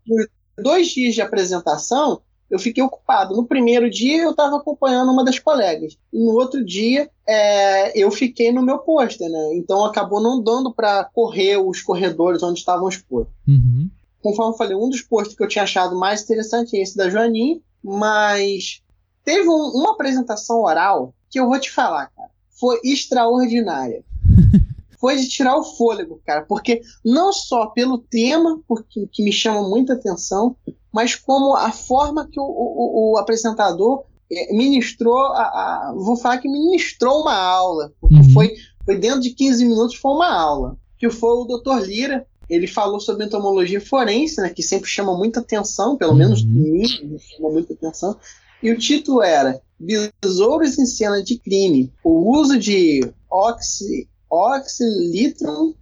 [0.62, 3.36] dois dias de apresentação, eu fiquei ocupado.
[3.36, 5.98] No primeiro dia, eu estava acompanhando uma das colegas.
[6.12, 9.56] E no outro dia, é, eu fiquei no meu pôster, né?
[9.56, 13.40] Então acabou não dando para correr os corredores onde estavam os pôsteres.
[13.48, 13.90] Uhum.
[14.22, 17.10] Conforme eu falei, um dos pôsteres que eu tinha achado mais interessante é esse da
[17.10, 18.82] Joaninha, mas
[19.24, 22.30] teve um, uma apresentação oral que eu vou te falar, cara.
[22.52, 24.04] Foi extraordinária.
[25.00, 29.68] foi de tirar o fôlego, cara, porque não só pelo tema, porque, que me chama
[29.68, 30.56] muita atenção,
[30.92, 36.38] mas como a forma que o, o, o apresentador é, ministrou, a, a, vou falar
[36.38, 38.30] que ministrou uma aula, porque uhum.
[38.32, 38.54] foi,
[38.86, 41.86] foi dentro de 15 minutos, foi uma aula, que foi o Dr.
[41.86, 46.18] Lira, ele falou sobre entomologia forense, né, que sempre chama muita atenção, pelo uhum.
[46.18, 46.84] menos mim,
[47.20, 48.18] chama muita atenção,
[48.62, 55.74] e o título era Besouros em cena de crime, o uso de oxi, Oxylitron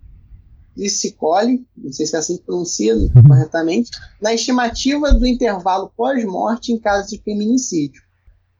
[0.80, 3.12] glicicole, não sei se é assim que pronuncia uhum.
[3.28, 8.02] corretamente, na estimativa do intervalo pós-morte em caso de feminicídio.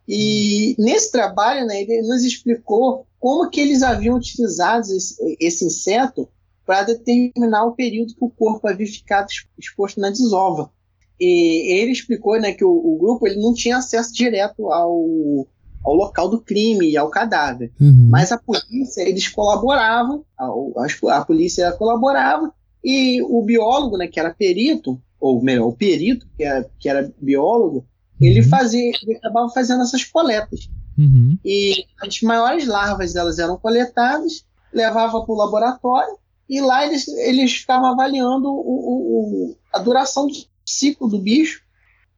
[0.08, 6.28] E nesse trabalho, né, ele nos explicou como que eles haviam utilizado esse, esse inseto
[6.66, 9.28] para determinar o período que o corpo havia ficado
[9.58, 10.72] exposto na desova.
[11.20, 15.48] E ele explicou né, que o, o grupo ele não tinha acesso direto ao,
[15.84, 17.72] ao local do crime e ao cadáver.
[17.80, 18.10] Uhum.
[18.10, 22.52] Mas a polícia, eles colaboravam, a, a, polícia colaborava,
[22.84, 27.12] e o biólogo, né, que era perito, ou melhor, o perito, que era, que era
[27.20, 27.86] biólogo,
[28.20, 28.28] uhum.
[28.28, 30.70] ele fazia, ele acabava fazendo essas coletas.
[30.98, 31.38] Uhum.
[31.44, 37.54] E as maiores larvas elas eram coletadas, levava para o laboratório, e lá eles, eles
[37.54, 40.34] ficavam avaliando o, o, o, a duração do
[40.66, 41.62] ciclo do bicho.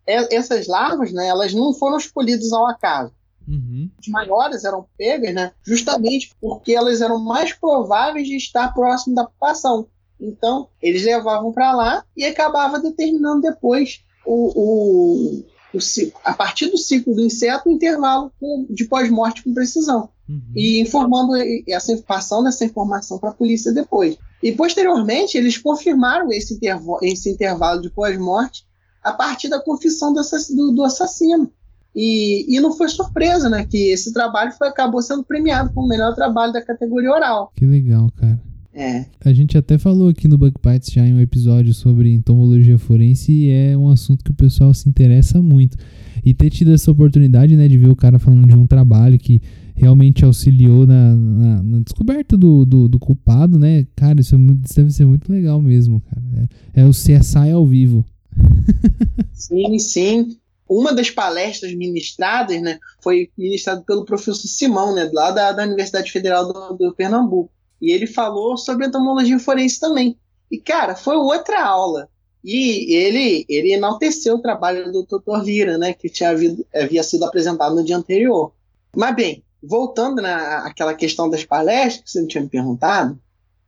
[0.08, 3.14] E, essas larvas, né, elas não foram escolhidas ao acaso
[3.52, 3.90] Uhum.
[4.00, 5.52] As maiores eram pegas, né?
[5.62, 9.88] Justamente porque elas eram mais prováveis de estar próximo da população.
[10.20, 15.80] Então, eles levavam para lá e acabava determinando depois o, o, o,
[16.24, 18.32] a partir do ciclo do inseto, o intervalo
[18.70, 20.10] de pós-morte com precisão.
[20.30, 20.42] Uhum.
[20.56, 21.34] E informando
[21.68, 24.18] essa passando essa informação para a polícia depois.
[24.42, 28.66] E posteriormente, eles confirmaram esse, intervalo, esse intervalo de pós-morte
[29.04, 31.52] a partir da confissão do, do assassino.
[31.96, 33.66] E, e não foi surpresa, né?
[33.66, 37.52] Que esse trabalho foi, acabou sendo premiado como o melhor trabalho da categoria oral.
[37.56, 38.40] Que legal, cara.
[38.74, 39.06] É.
[39.26, 43.32] A gente até falou aqui no Bug Bites já em um episódio sobre entomologia forense
[43.32, 45.78] e é um assunto que o pessoal se interessa muito.
[46.24, 49.42] E ter tido essa oportunidade, né, de ver o cara falando de um trabalho que
[49.76, 53.86] realmente auxiliou na, na, na descoberta do, do, do, culpado, né?
[53.96, 56.50] Cara, isso, é muito, isso, deve ser muito legal mesmo, cara.
[56.76, 58.06] É, é o CSI ao vivo.
[59.34, 60.38] Sim, sim
[60.72, 66.10] uma das palestras ministradas, né, foi ministrada pelo professor Simão, né, lá da, da Universidade
[66.10, 67.52] Federal do, do, Pernambuco.
[67.82, 70.18] E ele falou sobre entomologia forense também.
[70.50, 72.08] E, cara, foi outra aula.
[72.42, 75.44] E ele, ele enalteceu o trabalho do Dr.
[75.44, 78.54] Lira, né, que tinha havido, havia sido apresentado no dia anterior.
[78.96, 83.20] Mas, bem, voltando naquela questão das palestras que você não tinha me perguntado,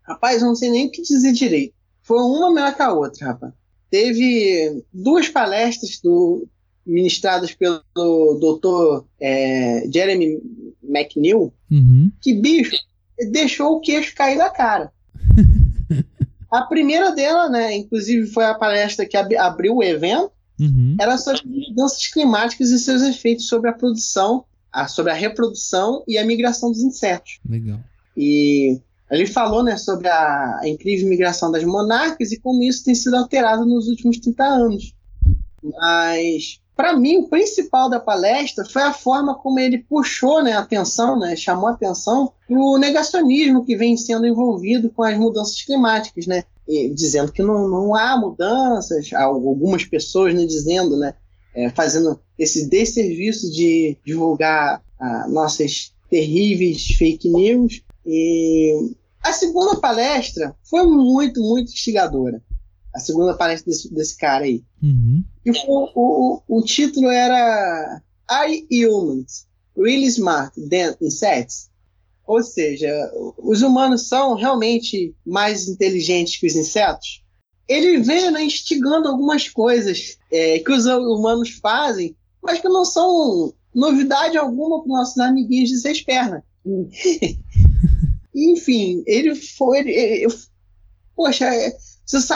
[0.03, 1.73] rapaz, eu não sei nem o que dizer direito.
[2.01, 3.51] Foi uma melhor que a outra, rapaz.
[3.89, 6.47] Teve duas palestras do,
[6.85, 10.39] ministradas pelo doutor é, Jeremy
[10.83, 12.11] McNeil, uhum.
[12.21, 12.75] que, bicho,
[13.31, 14.91] deixou o queixo cair da cara.
[16.51, 20.95] a primeira dela, né, inclusive foi a palestra que ab abriu o evento, uhum.
[20.99, 26.17] era sobre mudanças climáticas e seus efeitos sobre a produção, a, sobre a reprodução e
[26.17, 27.39] a migração dos insetos.
[27.47, 27.79] Legal.
[28.15, 32.95] E ele falou né, sobre a, a incrível migração das monarcas e como isso tem
[32.95, 34.93] sido alterado nos últimos 30 anos.
[35.63, 40.59] Mas para mim, o principal da palestra foi a forma como ele puxou né, a
[40.59, 45.61] atenção, né, chamou a atenção para o negacionismo que vem sendo envolvido com as mudanças
[45.61, 51.13] climáticas, né, e, dizendo que não, não há mudanças, algumas pessoas né, dizendo, né,
[51.53, 57.83] é, fazendo esse desserviço de divulgar ah, nossas terríveis fake news.
[58.03, 58.89] E
[59.21, 62.41] a segunda palestra foi muito, muito instigadora
[62.93, 64.63] a segunda palestra desse, desse cara aí.
[64.81, 65.23] Uhum.
[65.45, 71.69] E o, o, o, título era Are Humans Really Smart Than Insects?
[72.25, 72.89] Ou seja,
[73.37, 77.21] os humanos são realmente mais inteligentes que os insetos?
[77.67, 83.53] Ele vem né, instigando algumas coisas é, que os humanos fazem, mas que não são
[83.73, 86.43] novidade alguma para nossos amiguinhos de seis pernas.
[88.35, 89.79] Enfim, ele foi.
[89.79, 90.29] Ele, eu,
[91.15, 91.45] poxa,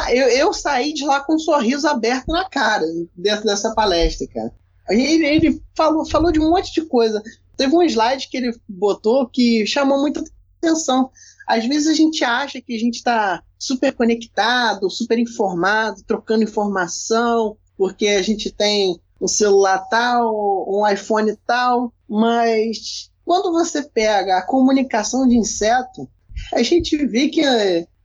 [0.09, 4.51] eu, eu saí de lá com um sorriso aberto na cara dentro dessa palestra, cara.
[4.89, 7.21] Ele, ele falou, falou de um monte de coisa.
[7.57, 10.23] Teve um slide que ele botou que chamou muita
[10.57, 11.09] atenção.
[11.47, 17.57] Às vezes a gente acha que a gente está super conectado, super informado, trocando informação,
[17.77, 24.45] porque a gente tem um celular tal, um iPhone tal, mas quando você pega a
[24.45, 26.07] comunicação de inseto,
[26.53, 27.41] a gente vê que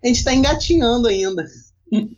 [0.02, 1.44] a gente está engatinhando ainda.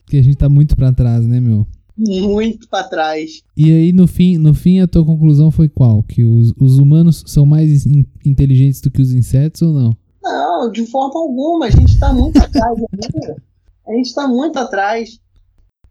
[0.07, 1.67] Que a gente está muito para trás, né, meu?
[1.97, 3.43] Muito para trás.
[3.57, 6.03] E aí, no fim, no fim, a tua conclusão foi qual?
[6.03, 9.97] Que os, os humanos são mais in, inteligentes do que os insetos ou não?
[10.23, 11.67] Não, de forma alguma.
[11.67, 13.43] A gente está muito atrás ainda.
[13.87, 15.21] A gente está muito atrás.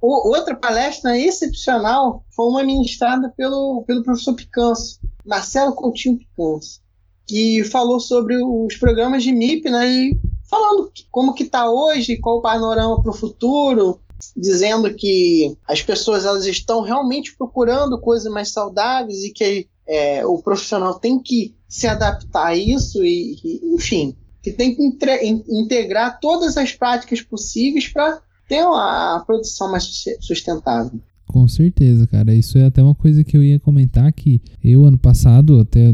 [0.01, 6.81] O, outra palestra excepcional foi uma ministrada pelo, pelo professor Picanso, Marcelo Coutinho Picanso,
[7.25, 9.89] que falou sobre os programas de MIP, né?
[9.89, 10.19] E
[10.53, 13.99] falando como que está hoje, qual o panorama para o futuro,
[14.37, 20.37] dizendo que as pessoas elas estão realmente procurando coisas mais saudáveis e que é, o
[20.41, 24.83] profissional tem que se adaptar a isso e, e enfim, que tem que
[25.49, 30.99] integrar todas as práticas possíveis para ter uma produção mais sustentável.
[31.25, 32.33] Com certeza, cara.
[32.33, 35.91] Isso é até uma coisa que eu ia comentar que eu ano passado, até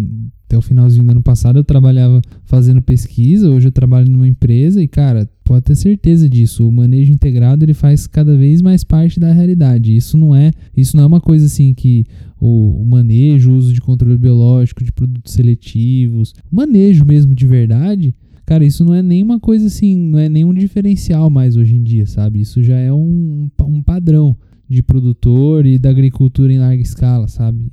[0.50, 4.82] até o finalzinho do ano passado eu trabalhava fazendo pesquisa, hoje eu trabalho numa empresa
[4.82, 6.68] e, cara, pode ter certeza disso.
[6.68, 9.96] O manejo integrado ele faz cada vez mais parte da realidade.
[9.96, 12.04] Isso não é, isso não é uma coisa assim que
[12.42, 18.16] o, o manejo, o uso de controle biológico, de produtos seletivos, manejo mesmo de verdade,
[18.48, 22.08] Cara, isso não é nenhuma coisa assim, não é nenhum diferencial mais hoje em dia,
[22.08, 22.42] sabe?
[22.42, 24.36] Isso já é um, um padrão
[24.70, 27.72] de produtor e da agricultura em larga escala, sabe?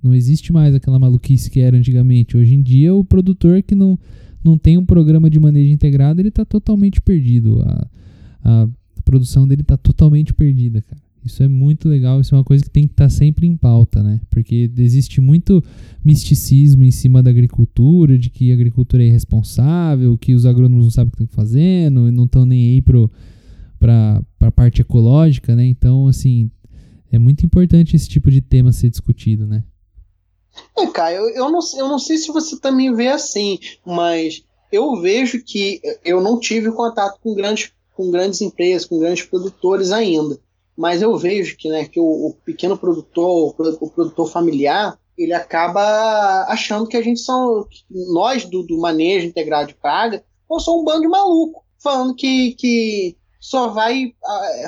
[0.00, 2.36] Não existe mais aquela maluquice que era antigamente.
[2.36, 3.98] Hoje em dia, o produtor que não,
[4.44, 7.62] não tem um programa de manejo integrado, ele está totalmente perdido.
[7.62, 7.88] A,
[8.44, 8.68] a
[9.04, 11.02] produção dele está totalmente perdida, cara.
[11.24, 13.56] Isso é muito legal, isso é uma coisa que tem que estar tá sempre em
[13.56, 14.20] pauta, né?
[14.30, 15.60] Porque existe muito
[16.04, 20.90] misticismo em cima da agricultura, de que a agricultura é irresponsável, que os agrônomos não
[20.92, 22.82] sabem o que estão fazendo e não estão nem aí
[24.46, 25.66] para a parte ecológica, né?
[25.66, 26.50] Então, assim,
[27.10, 29.64] é muito importante esse tipo de tema ser discutido, né?
[30.78, 35.42] É, eu, eu, não, eu não sei se você também vê assim, mas eu vejo
[35.44, 40.38] que eu não tive contato com grandes, com grandes empresas, com grandes produtores ainda
[40.76, 46.44] mas eu vejo que, né, que o, o pequeno produtor, o, produtor familiar, ele acaba
[46.48, 47.66] achando que a gente são,
[48.12, 52.54] nós do, do manejo integrado de praga, ou sou um bando de maluco, falando que,
[52.56, 54.14] que só vai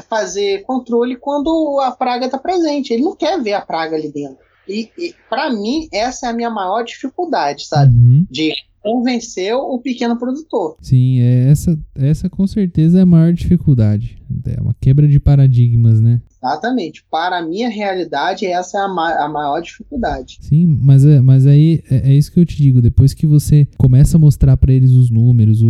[0.09, 2.93] fazer controle quando a praga está presente.
[2.93, 4.39] Ele não quer ver a praga ali dentro.
[4.69, 7.93] E, e para mim, essa é a minha maior dificuldade, sabe?
[7.93, 8.27] Uhum.
[8.31, 8.53] De
[8.93, 10.77] convenceu o pequeno produtor.
[10.81, 14.17] Sim, é essa, essa com certeza é a maior dificuldade.
[14.47, 16.21] É uma quebra de paradigmas, né?
[16.43, 17.05] Exatamente.
[17.11, 20.39] Para a minha realidade, essa é a, ma a maior dificuldade.
[20.41, 22.81] Sim, mas, é, mas aí é, é, isso que eu te digo.
[22.81, 25.61] Depois que você começa a mostrar para eles os números,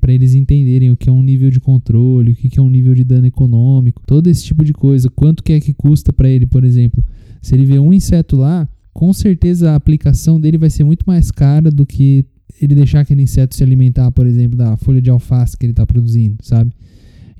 [0.00, 2.94] para eles entenderem o que é um nível de controle, o que é um nível
[2.94, 6.46] de dano econômico, todo esse tipo de coisa, quanto que é que custa para ele,
[6.46, 7.04] por exemplo,
[7.40, 11.30] se ele vê um inseto lá, com certeza a aplicação dele vai ser muito mais
[11.30, 12.24] cara do que
[12.64, 15.84] ele deixar aquele inseto se alimentar, por exemplo, da folha de alface que ele está
[15.84, 16.72] produzindo, sabe?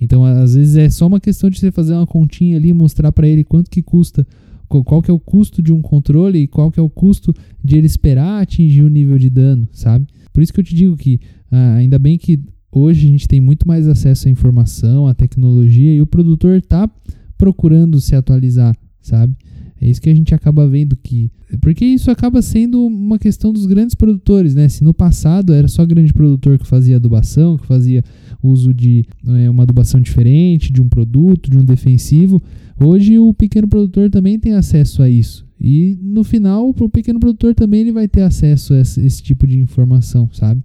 [0.01, 3.29] Então, às vezes é só uma questão de você fazer uma continha ali, mostrar para
[3.29, 4.27] ele quanto que custa,
[4.69, 7.33] qual que é o custo de um controle e qual que é o custo
[7.63, 10.07] de ele esperar atingir o nível de dano, sabe?
[10.33, 12.41] Por isso que eu te digo que ah, ainda bem que
[12.73, 16.91] hoje a gente tem muito mais acesso à informação, à tecnologia e o produtor está
[17.37, 19.37] procurando se atualizar, sabe?
[19.83, 21.29] É isso que a gente acaba vendo que.
[21.61, 24.69] Porque isso acaba sendo uma questão dos grandes produtores, né?
[24.69, 28.05] Se no passado era só grande produtor que fazia adubação, que fazia
[28.41, 32.41] uso de é, uma adubação diferente, de um produto, de um defensivo,
[32.81, 35.45] hoje o pequeno produtor também tem acesso a isso.
[35.61, 39.49] E no final, o pequeno produtor também ele vai ter acesso a esse, esse tipo
[39.49, 40.63] de informação, sabe?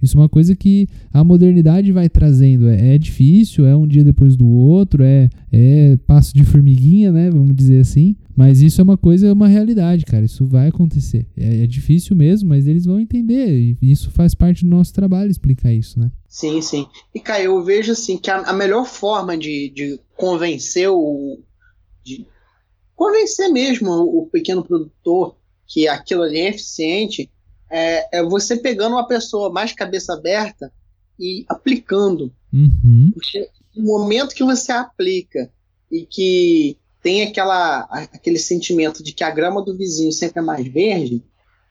[0.00, 2.68] Isso é uma coisa que a modernidade vai trazendo.
[2.68, 7.30] É, é, difícil, é um dia depois do outro, é, é passo de formiguinha, né?
[7.30, 8.16] Vamos dizer assim.
[8.34, 10.24] Mas isso é uma coisa, é uma realidade, cara.
[10.24, 11.26] Isso vai acontecer.
[11.36, 13.76] É, é difícil mesmo, mas eles vão entender.
[13.80, 16.10] E isso faz parte do nosso trabalho explicar isso, né?
[16.28, 16.86] Sim, sim.
[17.14, 21.38] E, cara, eu vejo assim que a, a melhor forma de, de convencer o.
[22.04, 22.26] De
[22.94, 25.36] convencer mesmo o pequeno produtor
[25.66, 27.30] que aquilo ali é eficiente
[27.70, 30.72] é, é você pegando uma pessoa mais cabeça aberta
[31.18, 32.32] e aplicando.
[32.52, 33.10] Uhum.
[33.12, 35.50] Porque no momento que você aplica
[35.90, 40.66] e que tem aquela, aquele sentimento de que a grama do vizinho sempre é mais
[40.66, 41.22] verde,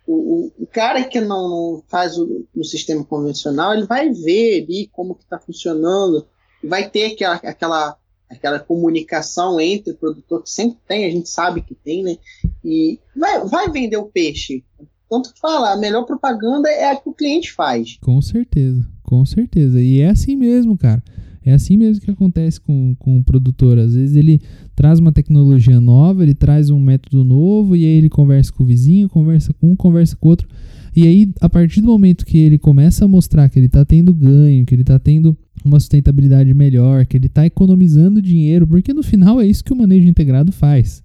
[0.08, 4.64] o, o, o cara que não, não faz o, no sistema convencional, ele vai ver
[4.64, 6.26] ali como que está funcionando,
[6.64, 7.98] vai ter aquela, aquela,
[8.30, 12.18] aquela comunicação entre o produtor, que sempre tem, a gente sabe que tem, né?
[12.64, 14.64] E vai, vai vender o peixe.
[15.10, 17.98] Tanto fala, a melhor propaganda é a que o cliente faz.
[18.02, 19.82] Com certeza, com certeza.
[19.82, 21.04] E é assim mesmo, cara.
[21.46, 23.78] É assim mesmo que acontece com, com o produtor.
[23.78, 24.42] Às vezes ele
[24.76, 28.66] traz uma tecnologia nova, ele traz um método novo, e aí ele conversa com o
[28.66, 30.48] vizinho, conversa com um, conversa com o outro.
[30.96, 34.14] E aí, a partir do momento que ele começa a mostrar que ele está tendo
[34.14, 39.04] ganho, que ele está tendo uma sustentabilidade melhor, que ele está economizando dinheiro, porque no
[39.04, 41.04] final é isso que o manejo integrado faz.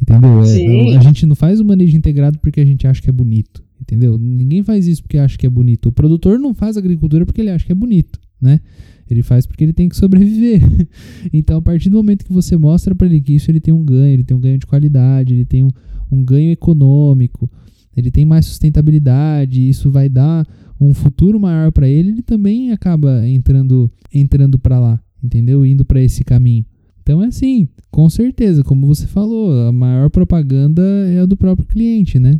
[0.00, 0.42] Entendeu?
[0.42, 3.62] É, a gente não faz o manejo integrado porque a gente acha que é bonito.
[3.80, 4.18] Entendeu?
[4.18, 5.88] Ninguém faz isso porque acha que é bonito.
[5.88, 8.60] O produtor não faz agricultura porque ele acha que é bonito, né?
[9.08, 10.60] Ele faz porque ele tem que sobreviver.
[11.32, 13.82] então, a partir do momento que você mostra para ele que isso ele tem um
[13.82, 15.70] ganho, ele tem um ganho de qualidade, ele tem um,
[16.10, 17.50] um ganho econômico,
[17.96, 20.46] ele tem mais sustentabilidade, isso vai dar
[20.80, 25.64] um futuro maior para ele, ele também acaba entrando entrando para lá, entendeu?
[25.64, 26.64] Indo para esse caminho.
[27.08, 31.66] Então é assim, com certeza, como você falou, a maior propaganda é a do próprio
[31.66, 32.38] cliente, né?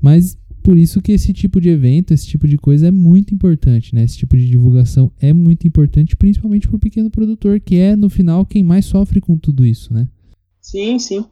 [0.00, 3.94] Mas por isso que esse tipo de evento, esse tipo de coisa é muito importante,
[3.94, 4.02] né?
[4.02, 8.08] Esse tipo de divulgação é muito importante, principalmente para o pequeno produtor, que é, no
[8.08, 10.08] final, quem mais sofre com tudo isso, né?
[10.62, 11.22] Sim, sim.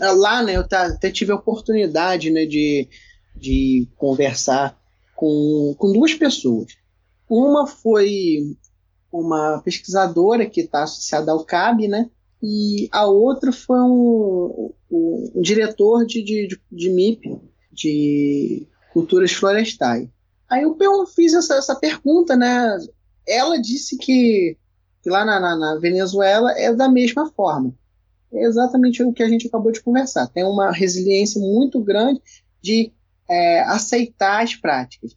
[0.00, 2.88] Ah, lá, né, eu até tive a oportunidade, né, de,
[3.36, 4.76] de conversar
[5.14, 6.72] com, com duas pessoas.
[7.28, 8.56] Uma foi
[9.12, 12.08] uma pesquisadora que está associada ao CAB, né?
[12.42, 17.38] E a outra foi um, um, um diretor de, de, de MIP,
[17.72, 20.08] de culturas florestais.
[20.48, 22.76] Aí eu fiz essa, essa pergunta, né?
[23.26, 24.56] Ela disse que,
[25.02, 27.74] que lá na, na, na, Venezuela é da mesma forma.
[28.32, 30.26] É exatamente o que a gente acabou de conversar.
[30.28, 32.20] Tem uma resiliência muito grande
[32.60, 32.92] de
[33.28, 35.16] é, aceitar as práticas.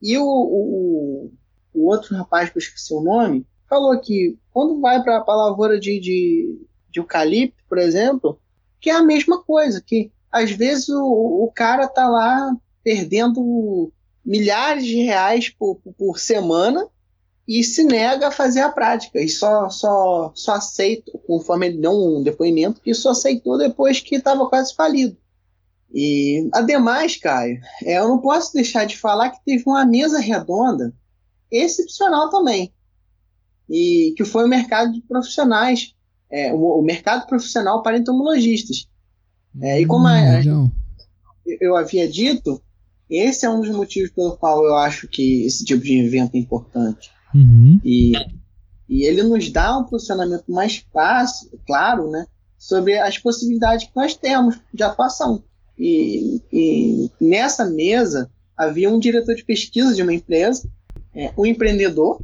[0.00, 1.32] E o, o,
[1.80, 5.78] o, outro rapaz, que eu esqueci o nome, falou que quando vai para a lavoura
[5.78, 6.58] de, de,
[6.90, 8.38] de eucalipto, por exemplo,
[8.80, 13.92] que é a mesma coisa, que às vezes o, o cara tá lá perdendo
[14.24, 16.86] milhares de reais por, por semana
[17.46, 19.20] e se nega a fazer a prática.
[19.20, 24.16] E só só só aceita conforme ele deu um depoimento que só aceitou depois que
[24.16, 25.16] estava quase falido.
[25.92, 30.94] E ademais Caio é, eu não posso deixar de falar que teve uma mesa redonda
[31.50, 32.72] excepcional também
[33.68, 35.94] e que foi o mercado de profissionais
[36.30, 38.88] é, o, o mercado profissional para entomologistas
[39.60, 40.70] é, e como a, hum,
[41.60, 42.62] eu havia dito,
[43.08, 46.38] esse é um dos motivos pelo qual eu acho que esse tipo de evento é
[46.38, 47.10] importante.
[47.34, 47.80] Uhum.
[47.84, 48.12] E,
[48.88, 52.26] e ele nos dá um posicionamento mais fácil, claro, né,
[52.58, 55.42] sobre as possibilidades que nós temos de atuação.
[55.78, 60.68] E, e nessa mesa havia um diretor de pesquisa de uma empresa,
[61.14, 62.20] é, um empreendedor,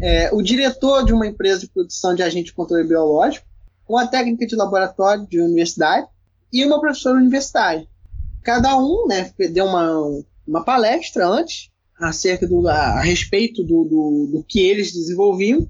[0.00, 3.46] é, o diretor de uma empresa de produção de agente de controle biológico,
[3.88, 6.06] uma técnica de laboratório de universidade
[6.52, 7.86] e uma professora universitária.
[8.42, 14.28] Cada um né, deu uma, uma palestra antes acerca do, a, a respeito do, do,
[14.32, 15.68] do, que eles desenvolviam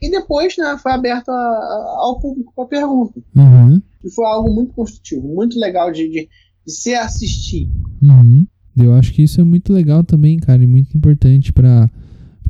[0.00, 3.20] e depois né, foi aberto a, a, ao público para pergunta.
[3.34, 3.82] Uhum.
[4.04, 6.28] E foi algo muito construtivo, muito legal de, de,
[6.64, 7.68] de se assistir.
[8.00, 8.46] Uhum.
[8.76, 11.90] Eu acho que isso é muito legal também, cara, e muito importante para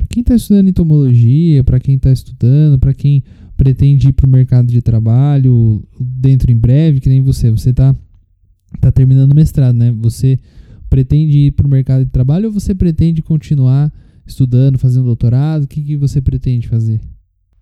[0.09, 3.23] quem está estudando entomologia, para quem está estudando, para quem
[3.55, 7.95] pretende ir para o mercado de trabalho dentro em breve, que nem você, você está
[8.79, 9.91] tá terminando o mestrado, né?
[9.99, 10.39] Você
[10.89, 13.91] pretende ir para o mercado de trabalho ou você pretende continuar
[14.25, 15.63] estudando, fazendo doutorado?
[15.63, 17.01] O que, que você pretende fazer?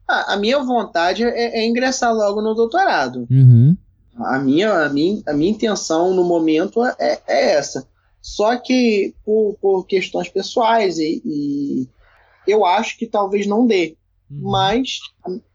[0.07, 3.27] Ah, a minha vontade é, é, ingressar logo no doutorado.
[3.29, 3.75] Uhum.
[4.17, 7.87] A, minha, a, minha, a minha intenção no momento é, é essa.
[8.25, 11.87] Só que por, por questões pessoais e, e,
[12.47, 13.95] eu acho que talvez não dê.
[14.31, 14.49] Uhum.
[14.49, 14.97] Mas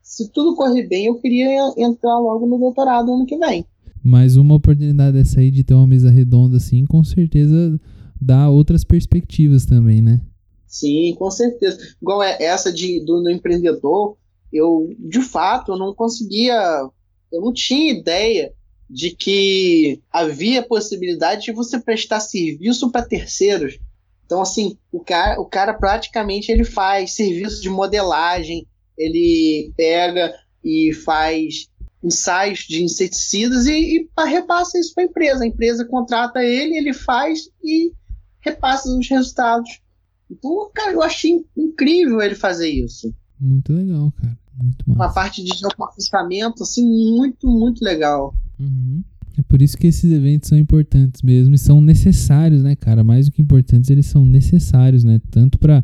[0.00, 3.66] se tudo correr bem, eu queria entrar logo no doutorado ano que vem.
[4.04, 7.76] Mas uma oportunidade dessa aí de ter uma mesa redonda assim, com certeza
[8.20, 10.20] dá outras perspectivas também, né?
[10.64, 11.76] Sim, com certeza.
[12.00, 14.16] Igual é essa de, do, do empreendedor,
[14.52, 16.88] eu, de fato, eu não conseguia,
[17.32, 18.52] eu não tinha ideia
[18.90, 23.78] de que havia possibilidade de você prestar serviço para terceiros.
[24.26, 28.66] Então, assim, o cara, o cara praticamente ele faz serviço de modelagem,
[28.98, 30.34] ele pega
[30.64, 31.68] e faz
[32.02, 35.44] ensaios de inseticidas e, e repassa isso para a empresa.
[35.44, 37.92] A empresa contrata ele, ele faz e
[38.40, 39.80] repassa os resultados.
[40.28, 43.14] Então, cara, eu achei incrível ele fazer isso.
[43.38, 44.38] Muito legal, cara.
[44.60, 45.00] Muito massa.
[45.00, 48.34] Uma parte de geoprocessamento, assim, muito, muito legal.
[48.60, 49.02] Uhum.
[49.38, 53.02] É por isso que esses eventos são importantes mesmo e são necessários, né, cara?
[53.02, 55.20] Mais do que importantes, eles são necessários, né?
[55.30, 55.82] Tanto para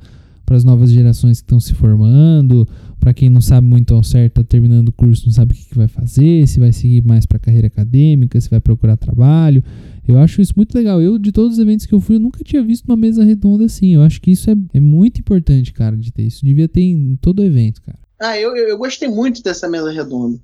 [0.51, 2.69] as novas gerações que estão se formando,
[3.01, 5.65] para quem não sabe muito ao certo, tá terminando o curso, não sabe o que,
[5.65, 9.63] que vai fazer, se vai seguir mais para carreira acadêmica, se vai procurar trabalho.
[10.07, 11.01] Eu acho isso muito legal.
[11.01, 13.65] Eu, de todos os eventos que eu fui, eu nunca tinha visto uma mesa redonda
[13.65, 13.95] assim.
[13.95, 16.23] Eu acho que isso é, é muito importante, cara, de ter.
[16.23, 17.99] Isso devia ter em todo evento, cara.
[18.21, 20.39] Ah, eu, eu gostei muito dessa mesa redonda.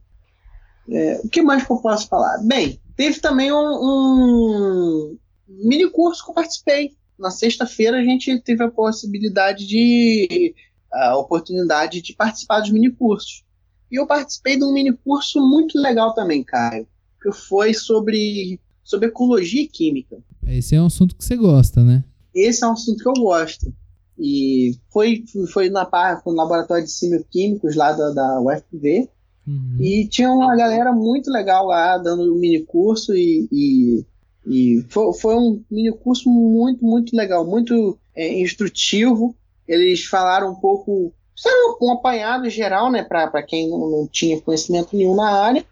[0.90, 2.38] É, o que mais que eu posso falar?
[2.44, 5.18] Bem, teve também um, um
[5.48, 6.96] mini curso que eu participei.
[7.18, 10.54] Na sexta-feira a gente teve a possibilidade de.
[10.92, 13.44] a oportunidade de participar dos mini cursos.
[13.90, 16.86] E eu participei de um mini curso muito legal também, Caio.
[17.22, 20.18] Que foi sobre, sobre ecologia e química.
[20.46, 22.02] Esse é um assunto que você gosta, né?
[22.34, 23.72] Esse é um assunto que eu gosto.
[24.18, 25.88] E foi, foi na
[26.24, 29.08] no laboratório de químicos lá da, da UFV.
[29.46, 29.76] Uhum.
[29.80, 34.06] E tinha uma galera muito legal lá dando um mini curso e, e,
[34.46, 39.34] e foi, foi, um mini curso muito, muito legal, muito é, instrutivo.
[39.66, 41.12] Eles falaram um pouco,
[41.80, 45.64] um apanhado geral, né, para quem não, não, tinha conhecimento nenhum na área.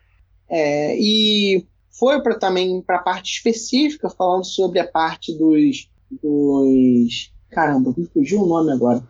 [0.49, 7.33] É, e foi para também para a parte específica, falando sobre a parte dos, dos
[7.51, 9.03] caramba, me fugiu o nome agora,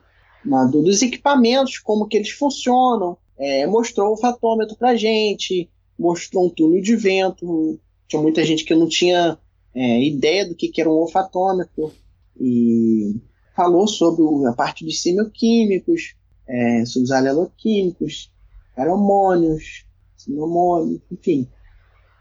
[0.72, 6.82] dos equipamentos, como que eles funcionam, é, mostrou o fatômetro pra gente, mostrou um túnel
[6.82, 9.38] de vento, tinha muita gente que não tinha
[9.74, 11.92] é, ideia do que, que era um olfatômetro,
[12.38, 13.16] e
[13.56, 16.14] falou sobre a parte dos semioquímicos,
[16.46, 18.30] é, sobre os aleloquímicos,
[18.74, 19.86] feromônios,
[20.16, 21.48] sinomônios, enfim.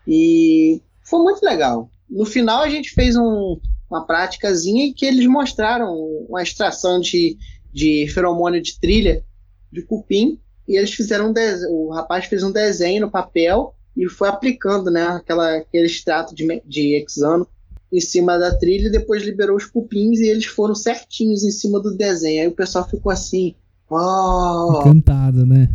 [0.08, 1.90] E foi muito legal.
[2.10, 3.60] No final a gente fez um,
[3.90, 5.94] uma práticazinha em que eles mostraram
[6.30, 7.38] uma extração de,
[7.74, 9.24] de feromônio de trilha
[9.72, 10.40] de cupim
[10.70, 11.34] e eles fizeram um
[11.72, 16.62] o rapaz fez um desenho no papel e foi aplicando né, aquela, aquele extrato de,
[16.64, 17.48] de hexano
[17.92, 21.80] em cima da trilha e depois liberou os cupins e eles foram certinhos em cima
[21.80, 22.44] do desenho.
[22.44, 23.56] Aí o pessoal ficou assim,
[23.90, 24.82] oh!
[24.82, 25.68] Encantado, né?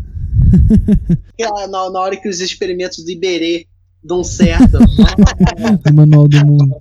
[1.68, 3.66] na, na hora que os experimentos de Iberê
[4.02, 4.78] dão certo.
[5.90, 6.76] o manual do mundo.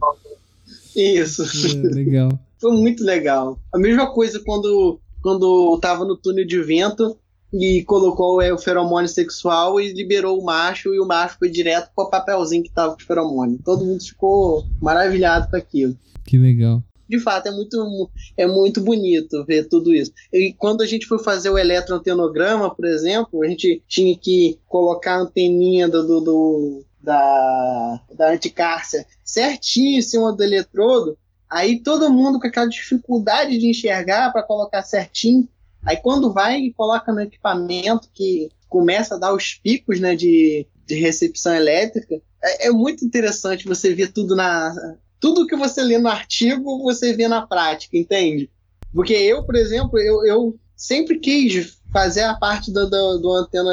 [0.96, 1.44] Isso.
[1.44, 2.40] É, legal.
[2.62, 3.60] Foi muito legal.
[3.74, 7.18] A mesma coisa quando, quando tava no túnel de vento
[7.54, 11.92] e colocou é, o feromônio sexual e liberou o macho e o macho foi direto
[11.96, 13.60] pro papelzinho que tava com o feromônio.
[13.64, 15.96] Todo mundo ficou maravilhado com aquilo.
[16.26, 16.84] Que legal.
[17.08, 20.12] De fato, é muito, é muito bonito ver tudo isso.
[20.32, 25.16] E quando a gente foi fazer o eletroantenograma, por exemplo, a gente tinha que colocar
[25.16, 31.18] a anteninha do, do, do da, da anticárcia certinho em cima do eletrodo,
[31.50, 35.48] aí todo mundo com aquela dificuldade de enxergar para colocar certinho.
[35.86, 40.66] Aí quando vai e coloca no equipamento que começa a dar os picos né, de,
[40.86, 44.74] de recepção elétrica, é, é muito interessante você ver tudo na.
[45.20, 48.50] Tudo que você lê no artigo, você vê na prática, entende?
[48.94, 53.70] Porque eu, por exemplo, eu, eu sempre quis fazer a parte do, do, do, anteno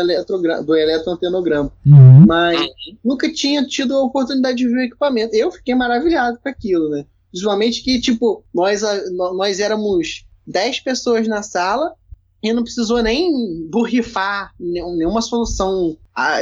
[0.65, 1.73] do eletroantenograma.
[1.85, 2.27] Uhum.
[2.27, 2.61] Mas
[3.03, 5.35] nunca tinha tido a oportunidade de ver o equipamento.
[5.35, 7.05] Eu fiquei maravilhado com aquilo, né?
[7.31, 8.83] Principalmente que, tipo, nós,
[9.13, 11.95] nós éramos 10 pessoas na sala
[12.43, 15.97] e não precisou nem borrifar nenhuma solução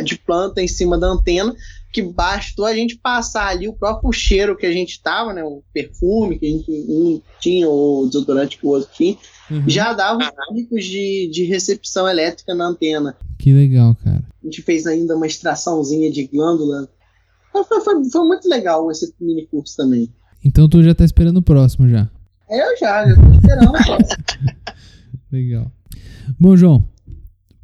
[0.05, 1.55] de planta em cima da antena,
[1.93, 5.43] que bastou a gente passar ali o próprio cheiro que a gente tava, né?
[5.43, 9.17] O perfume que a gente um tinha, ou o desodorante que o outro tinha,
[9.51, 9.69] uhum.
[9.69, 13.17] já dava os picos de, de recepção elétrica na antena.
[13.39, 14.23] Que legal, cara.
[14.43, 16.89] A gente fez ainda uma extraçãozinha de glândula.
[17.53, 20.13] Foi, foi, foi muito legal esse mini curso também.
[20.45, 22.09] Então tu já tá esperando o próximo já?
[22.49, 24.25] É, eu já, já tô esperando o próximo.
[25.33, 25.73] legal.
[26.39, 26.85] Bom, João,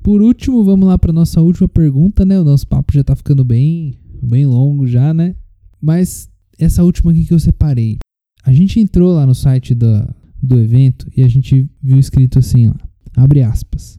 [0.02, 2.38] por último, vamos lá para nossa última pergunta, né?
[2.38, 5.34] O nosso papo já tá ficando bem, bem longo já, né?
[5.80, 7.98] Mas essa última aqui que eu separei.
[8.44, 12.68] A gente entrou lá no site da, do evento e a gente viu escrito assim,
[12.68, 12.74] ó,
[13.16, 13.98] abre aspas.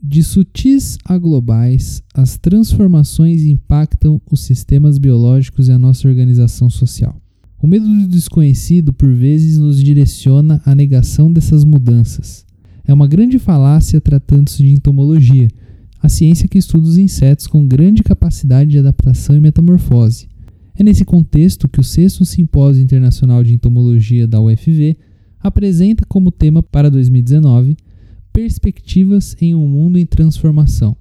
[0.00, 7.20] De sutis a globais, as transformações impactam os sistemas biológicos e a nossa organização social.
[7.60, 12.46] O medo do desconhecido por vezes nos direciona à negação dessas mudanças.
[12.88, 15.48] É uma grande falácia tratando-se de entomologia,
[16.02, 20.26] a ciência que estuda os insetos com grande capacidade de adaptação e metamorfose.
[20.74, 24.96] É nesse contexto que o sexto Simpósio Internacional de Entomologia da UFV
[25.38, 27.76] apresenta como tema para 2019
[28.32, 30.96] Perspectivas em um Mundo em Transformação.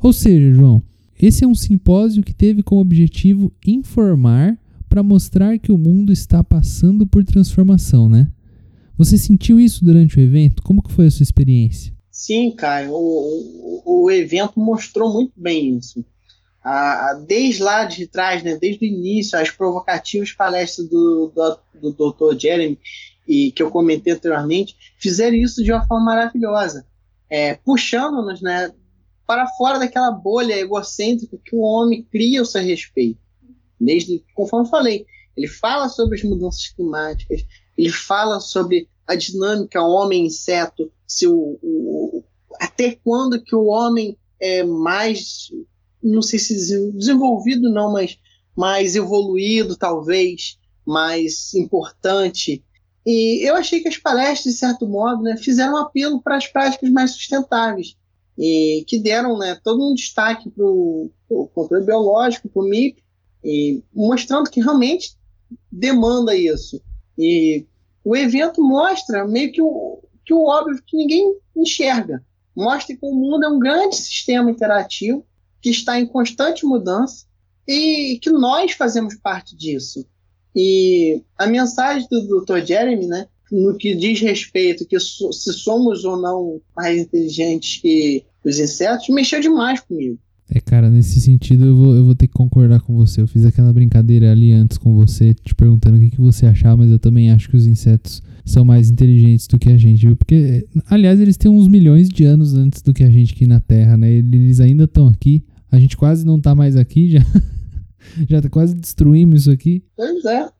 [0.00, 0.82] Ou seja, João,
[1.20, 4.58] esse é um simpósio que teve como objetivo informar
[4.88, 8.26] para mostrar que o mundo está passando por transformação, né?
[9.04, 10.62] Você sentiu isso durante o evento?
[10.62, 11.92] Como que foi a sua experiência?
[12.08, 12.92] Sim, Caio.
[12.92, 16.04] O, o, o evento mostrou muito bem isso.
[17.26, 22.38] Desde lá de trás, né, desde o início, as provocativas palestras do, do, do Dr.
[22.38, 22.78] Jeremy,
[23.26, 26.86] e que eu comentei anteriormente, fizeram isso de uma forma maravilhosa,
[27.28, 28.72] é, puxando-nos né,
[29.26, 33.18] para fora daquela bolha egocêntrica que o homem cria ao seu respeito.
[33.80, 35.04] Desde, conforme falei,
[35.36, 37.44] ele fala sobre as mudanças climáticas,
[37.76, 42.24] ele fala sobre a dinâmica homem-inseto, se o, o,
[42.60, 45.50] até quando que o homem é mais,
[46.02, 46.54] não sei se
[46.92, 48.18] desenvolvido não, mas
[48.56, 52.64] mais evoluído talvez, mais importante.
[53.04, 56.46] E eu achei que as palestras, de certo modo, né, fizeram um apelo para as
[56.46, 57.96] práticas mais sustentáveis
[58.38, 61.10] e que deram né, todo um destaque para o
[61.54, 63.02] controle biológico, para o MIP,
[63.44, 65.16] e mostrando que realmente
[65.70, 66.80] demanda isso.
[67.18, 67.66] E
[68.04, 72.22] o evento mostra meio que o, que o óbvio que ninguém enxerga.
[72.54, 75.24] Mostra que o mundo é um grande sistema interativo
[75.60, 77.24] que está em constante mudança
[77.66, 80.06] e que nós fazemos parte disso.
[80.54, 82.64] E a mensagem do Dr.
[82.64, 88.58] Jeremy, né, no que diz respeito que se somos ou não mais inteligentes que os
[88.58, 90.18] insetos, mexeu demais comigo.
[90.54, 93.22] É, cara, nesse sentido eu vou, eu vou ter que concordar com você.
[93.22, 96.76] Eu fiz aquela brincadeira ali antes com você, te perguntando o que, que você achava,
[96.76, 100.14] mas eu também acho que os insetos são mais inteligentes do que a gente, viu?
[100.14, 103.60] Porque, aliás, eles têm uns milhões de anos antes do que a gente aqui na
[103.60, 104.10] Terra, né?
[104.10, 105.42] Eles ainda estão aqui.
[105.70, 107.20] A gente quase não tá mais aqui, já,
[108.28, 109.82] já quase destruímos isso aqui.
[109.96, 110.50] Pois é.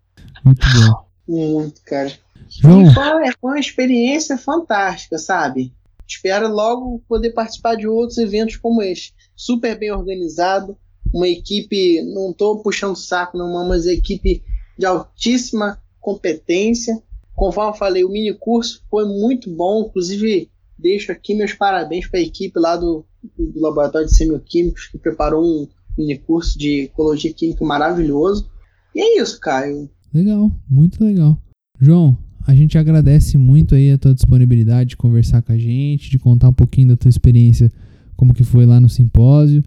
[0.43, 1.05] Muito bom.
[1.29, 2.11] Muito, cara.
[2.49, 2.83] João.
[2.83, 5.71] E foi, foi uma experiência fantástica, sabe?
[6.07, 9.15] Espero logo poder participar de outros eventos como este.
[9.35, 10.77] Super bem organizado,
[11.13, 14.43] uma equipe, não estou puxando saco, não, mas equipe
[14.79, 17.03] de altíssima competência.
[17.35, 22.23] Conforme falei, o mini curso foi muito bom, inclusive deixo aqui meus parabéns para a
[22.23, 23.05] equipe lá do,
[23.39, 28.51] do Laboratório de Semioquímicos que preparou um mini curso de ecologia química maravilhoso.
[28.95, 29.89] E é isso, Caio.
[30.13, 31.39] Legal, muito legal.
[31.81, 32.17] João,
[32.47, 36.49] a gente agradece muito aí a tua disponibilidade de conversar com a gente, de contar
[36.49, 37.71] um pouquinho da tua experiência,
[38.17, 39.63] como que foi lá no simpósio.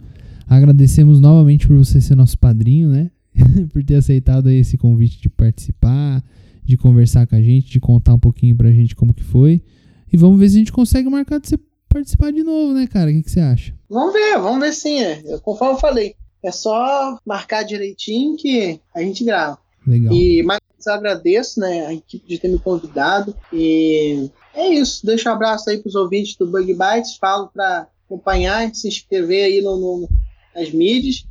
[0.47, 3.09] Agradecemos novamente por você ser nosso padrinho, né?
[3.71, 6.23] por ter aceitado esse convite de participar,
[6.63, 9.61] de conversar com a gente, de contar um pouquinho pra gente como que foi.
[10.11, 11.59] E vamos ver se a gente consegue marcar de você
[11.89, 13.09] participar de novo, né, cara?
[13.09, 13.73] O que, que você acha?
[13.89, 14.99] Vamos ver, vamos ver sim.
[14.99, 15.37] É.
[15.39, 19.57] Conforme eu falei, é só marcar direitinho que a gente grava.
[19.85, 20.13] Legal.
[20.13, 23.35] E mais agradeço, né, a equipe de ter me convidado.
[23.51, 25.05] E é isso.
[25.05, 27.17] Deixa um abraço aí pros ouvintes do Bug Bites.
[27.19, 30.09] Falo para acompanhar, se inscrever aí no, no,
[30.55, 31.25] nas mídias.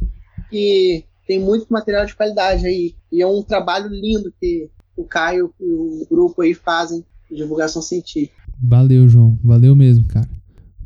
[0.52, 2.94] E tem muito material de qualidade aí.
[3.10, 7.82] E é um trabalho lindo que o Caio e o grupo aí fazem de divulgação
[7.82, 8.42] científica.
[8.62, 9.38] Valeu, João.
[9.42, 10.28] Valeu mesmo, cara.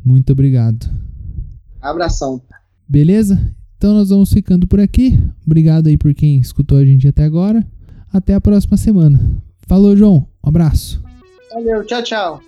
[0.04, 0.88] Muito obrigado.
[1.80, 2.40] Abração.
[2.88, 3.54] Beleza?
[3.78, 5.18] Então nós vamos ficando por aqui.
[5.46, 7.64] Obrigado aí por quem escutou a gente até agora.
[8.12, 9.20] Até a próxima semana.
[9.68, 10.26] Falou, João.
[10.44, 11.00] Um abraço.
[11.52, 12.42] Valeu, tchau, tchau.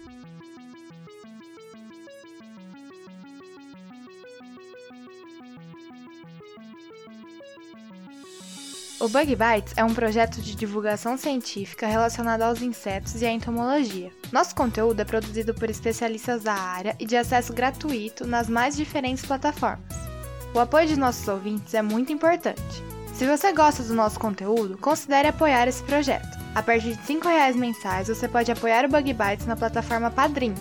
[8.99, 14.11] O Bug Bites é um projeto de divulgação científica relacionado aos insetos e à entomologia.
[14.33, 19.25] Nosso conteúdo é produzido por especialistas da área e de acesso gratuito nas mais diferentes
[19.25, 20.10] plataformas.
[20.53, 22.83] O apoio de nossos ouvintes é muito importante.
[23.15, 26.39] Se você gosta do nosso conteúdo, considere apoiar esse projeto.
[26.55, 30.55] A partir de R$ reais mensais, você pode apoiar o Bug Bites na plataforma Padrim.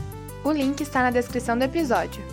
[0.44, 2.24] O link está na descrição do episódio.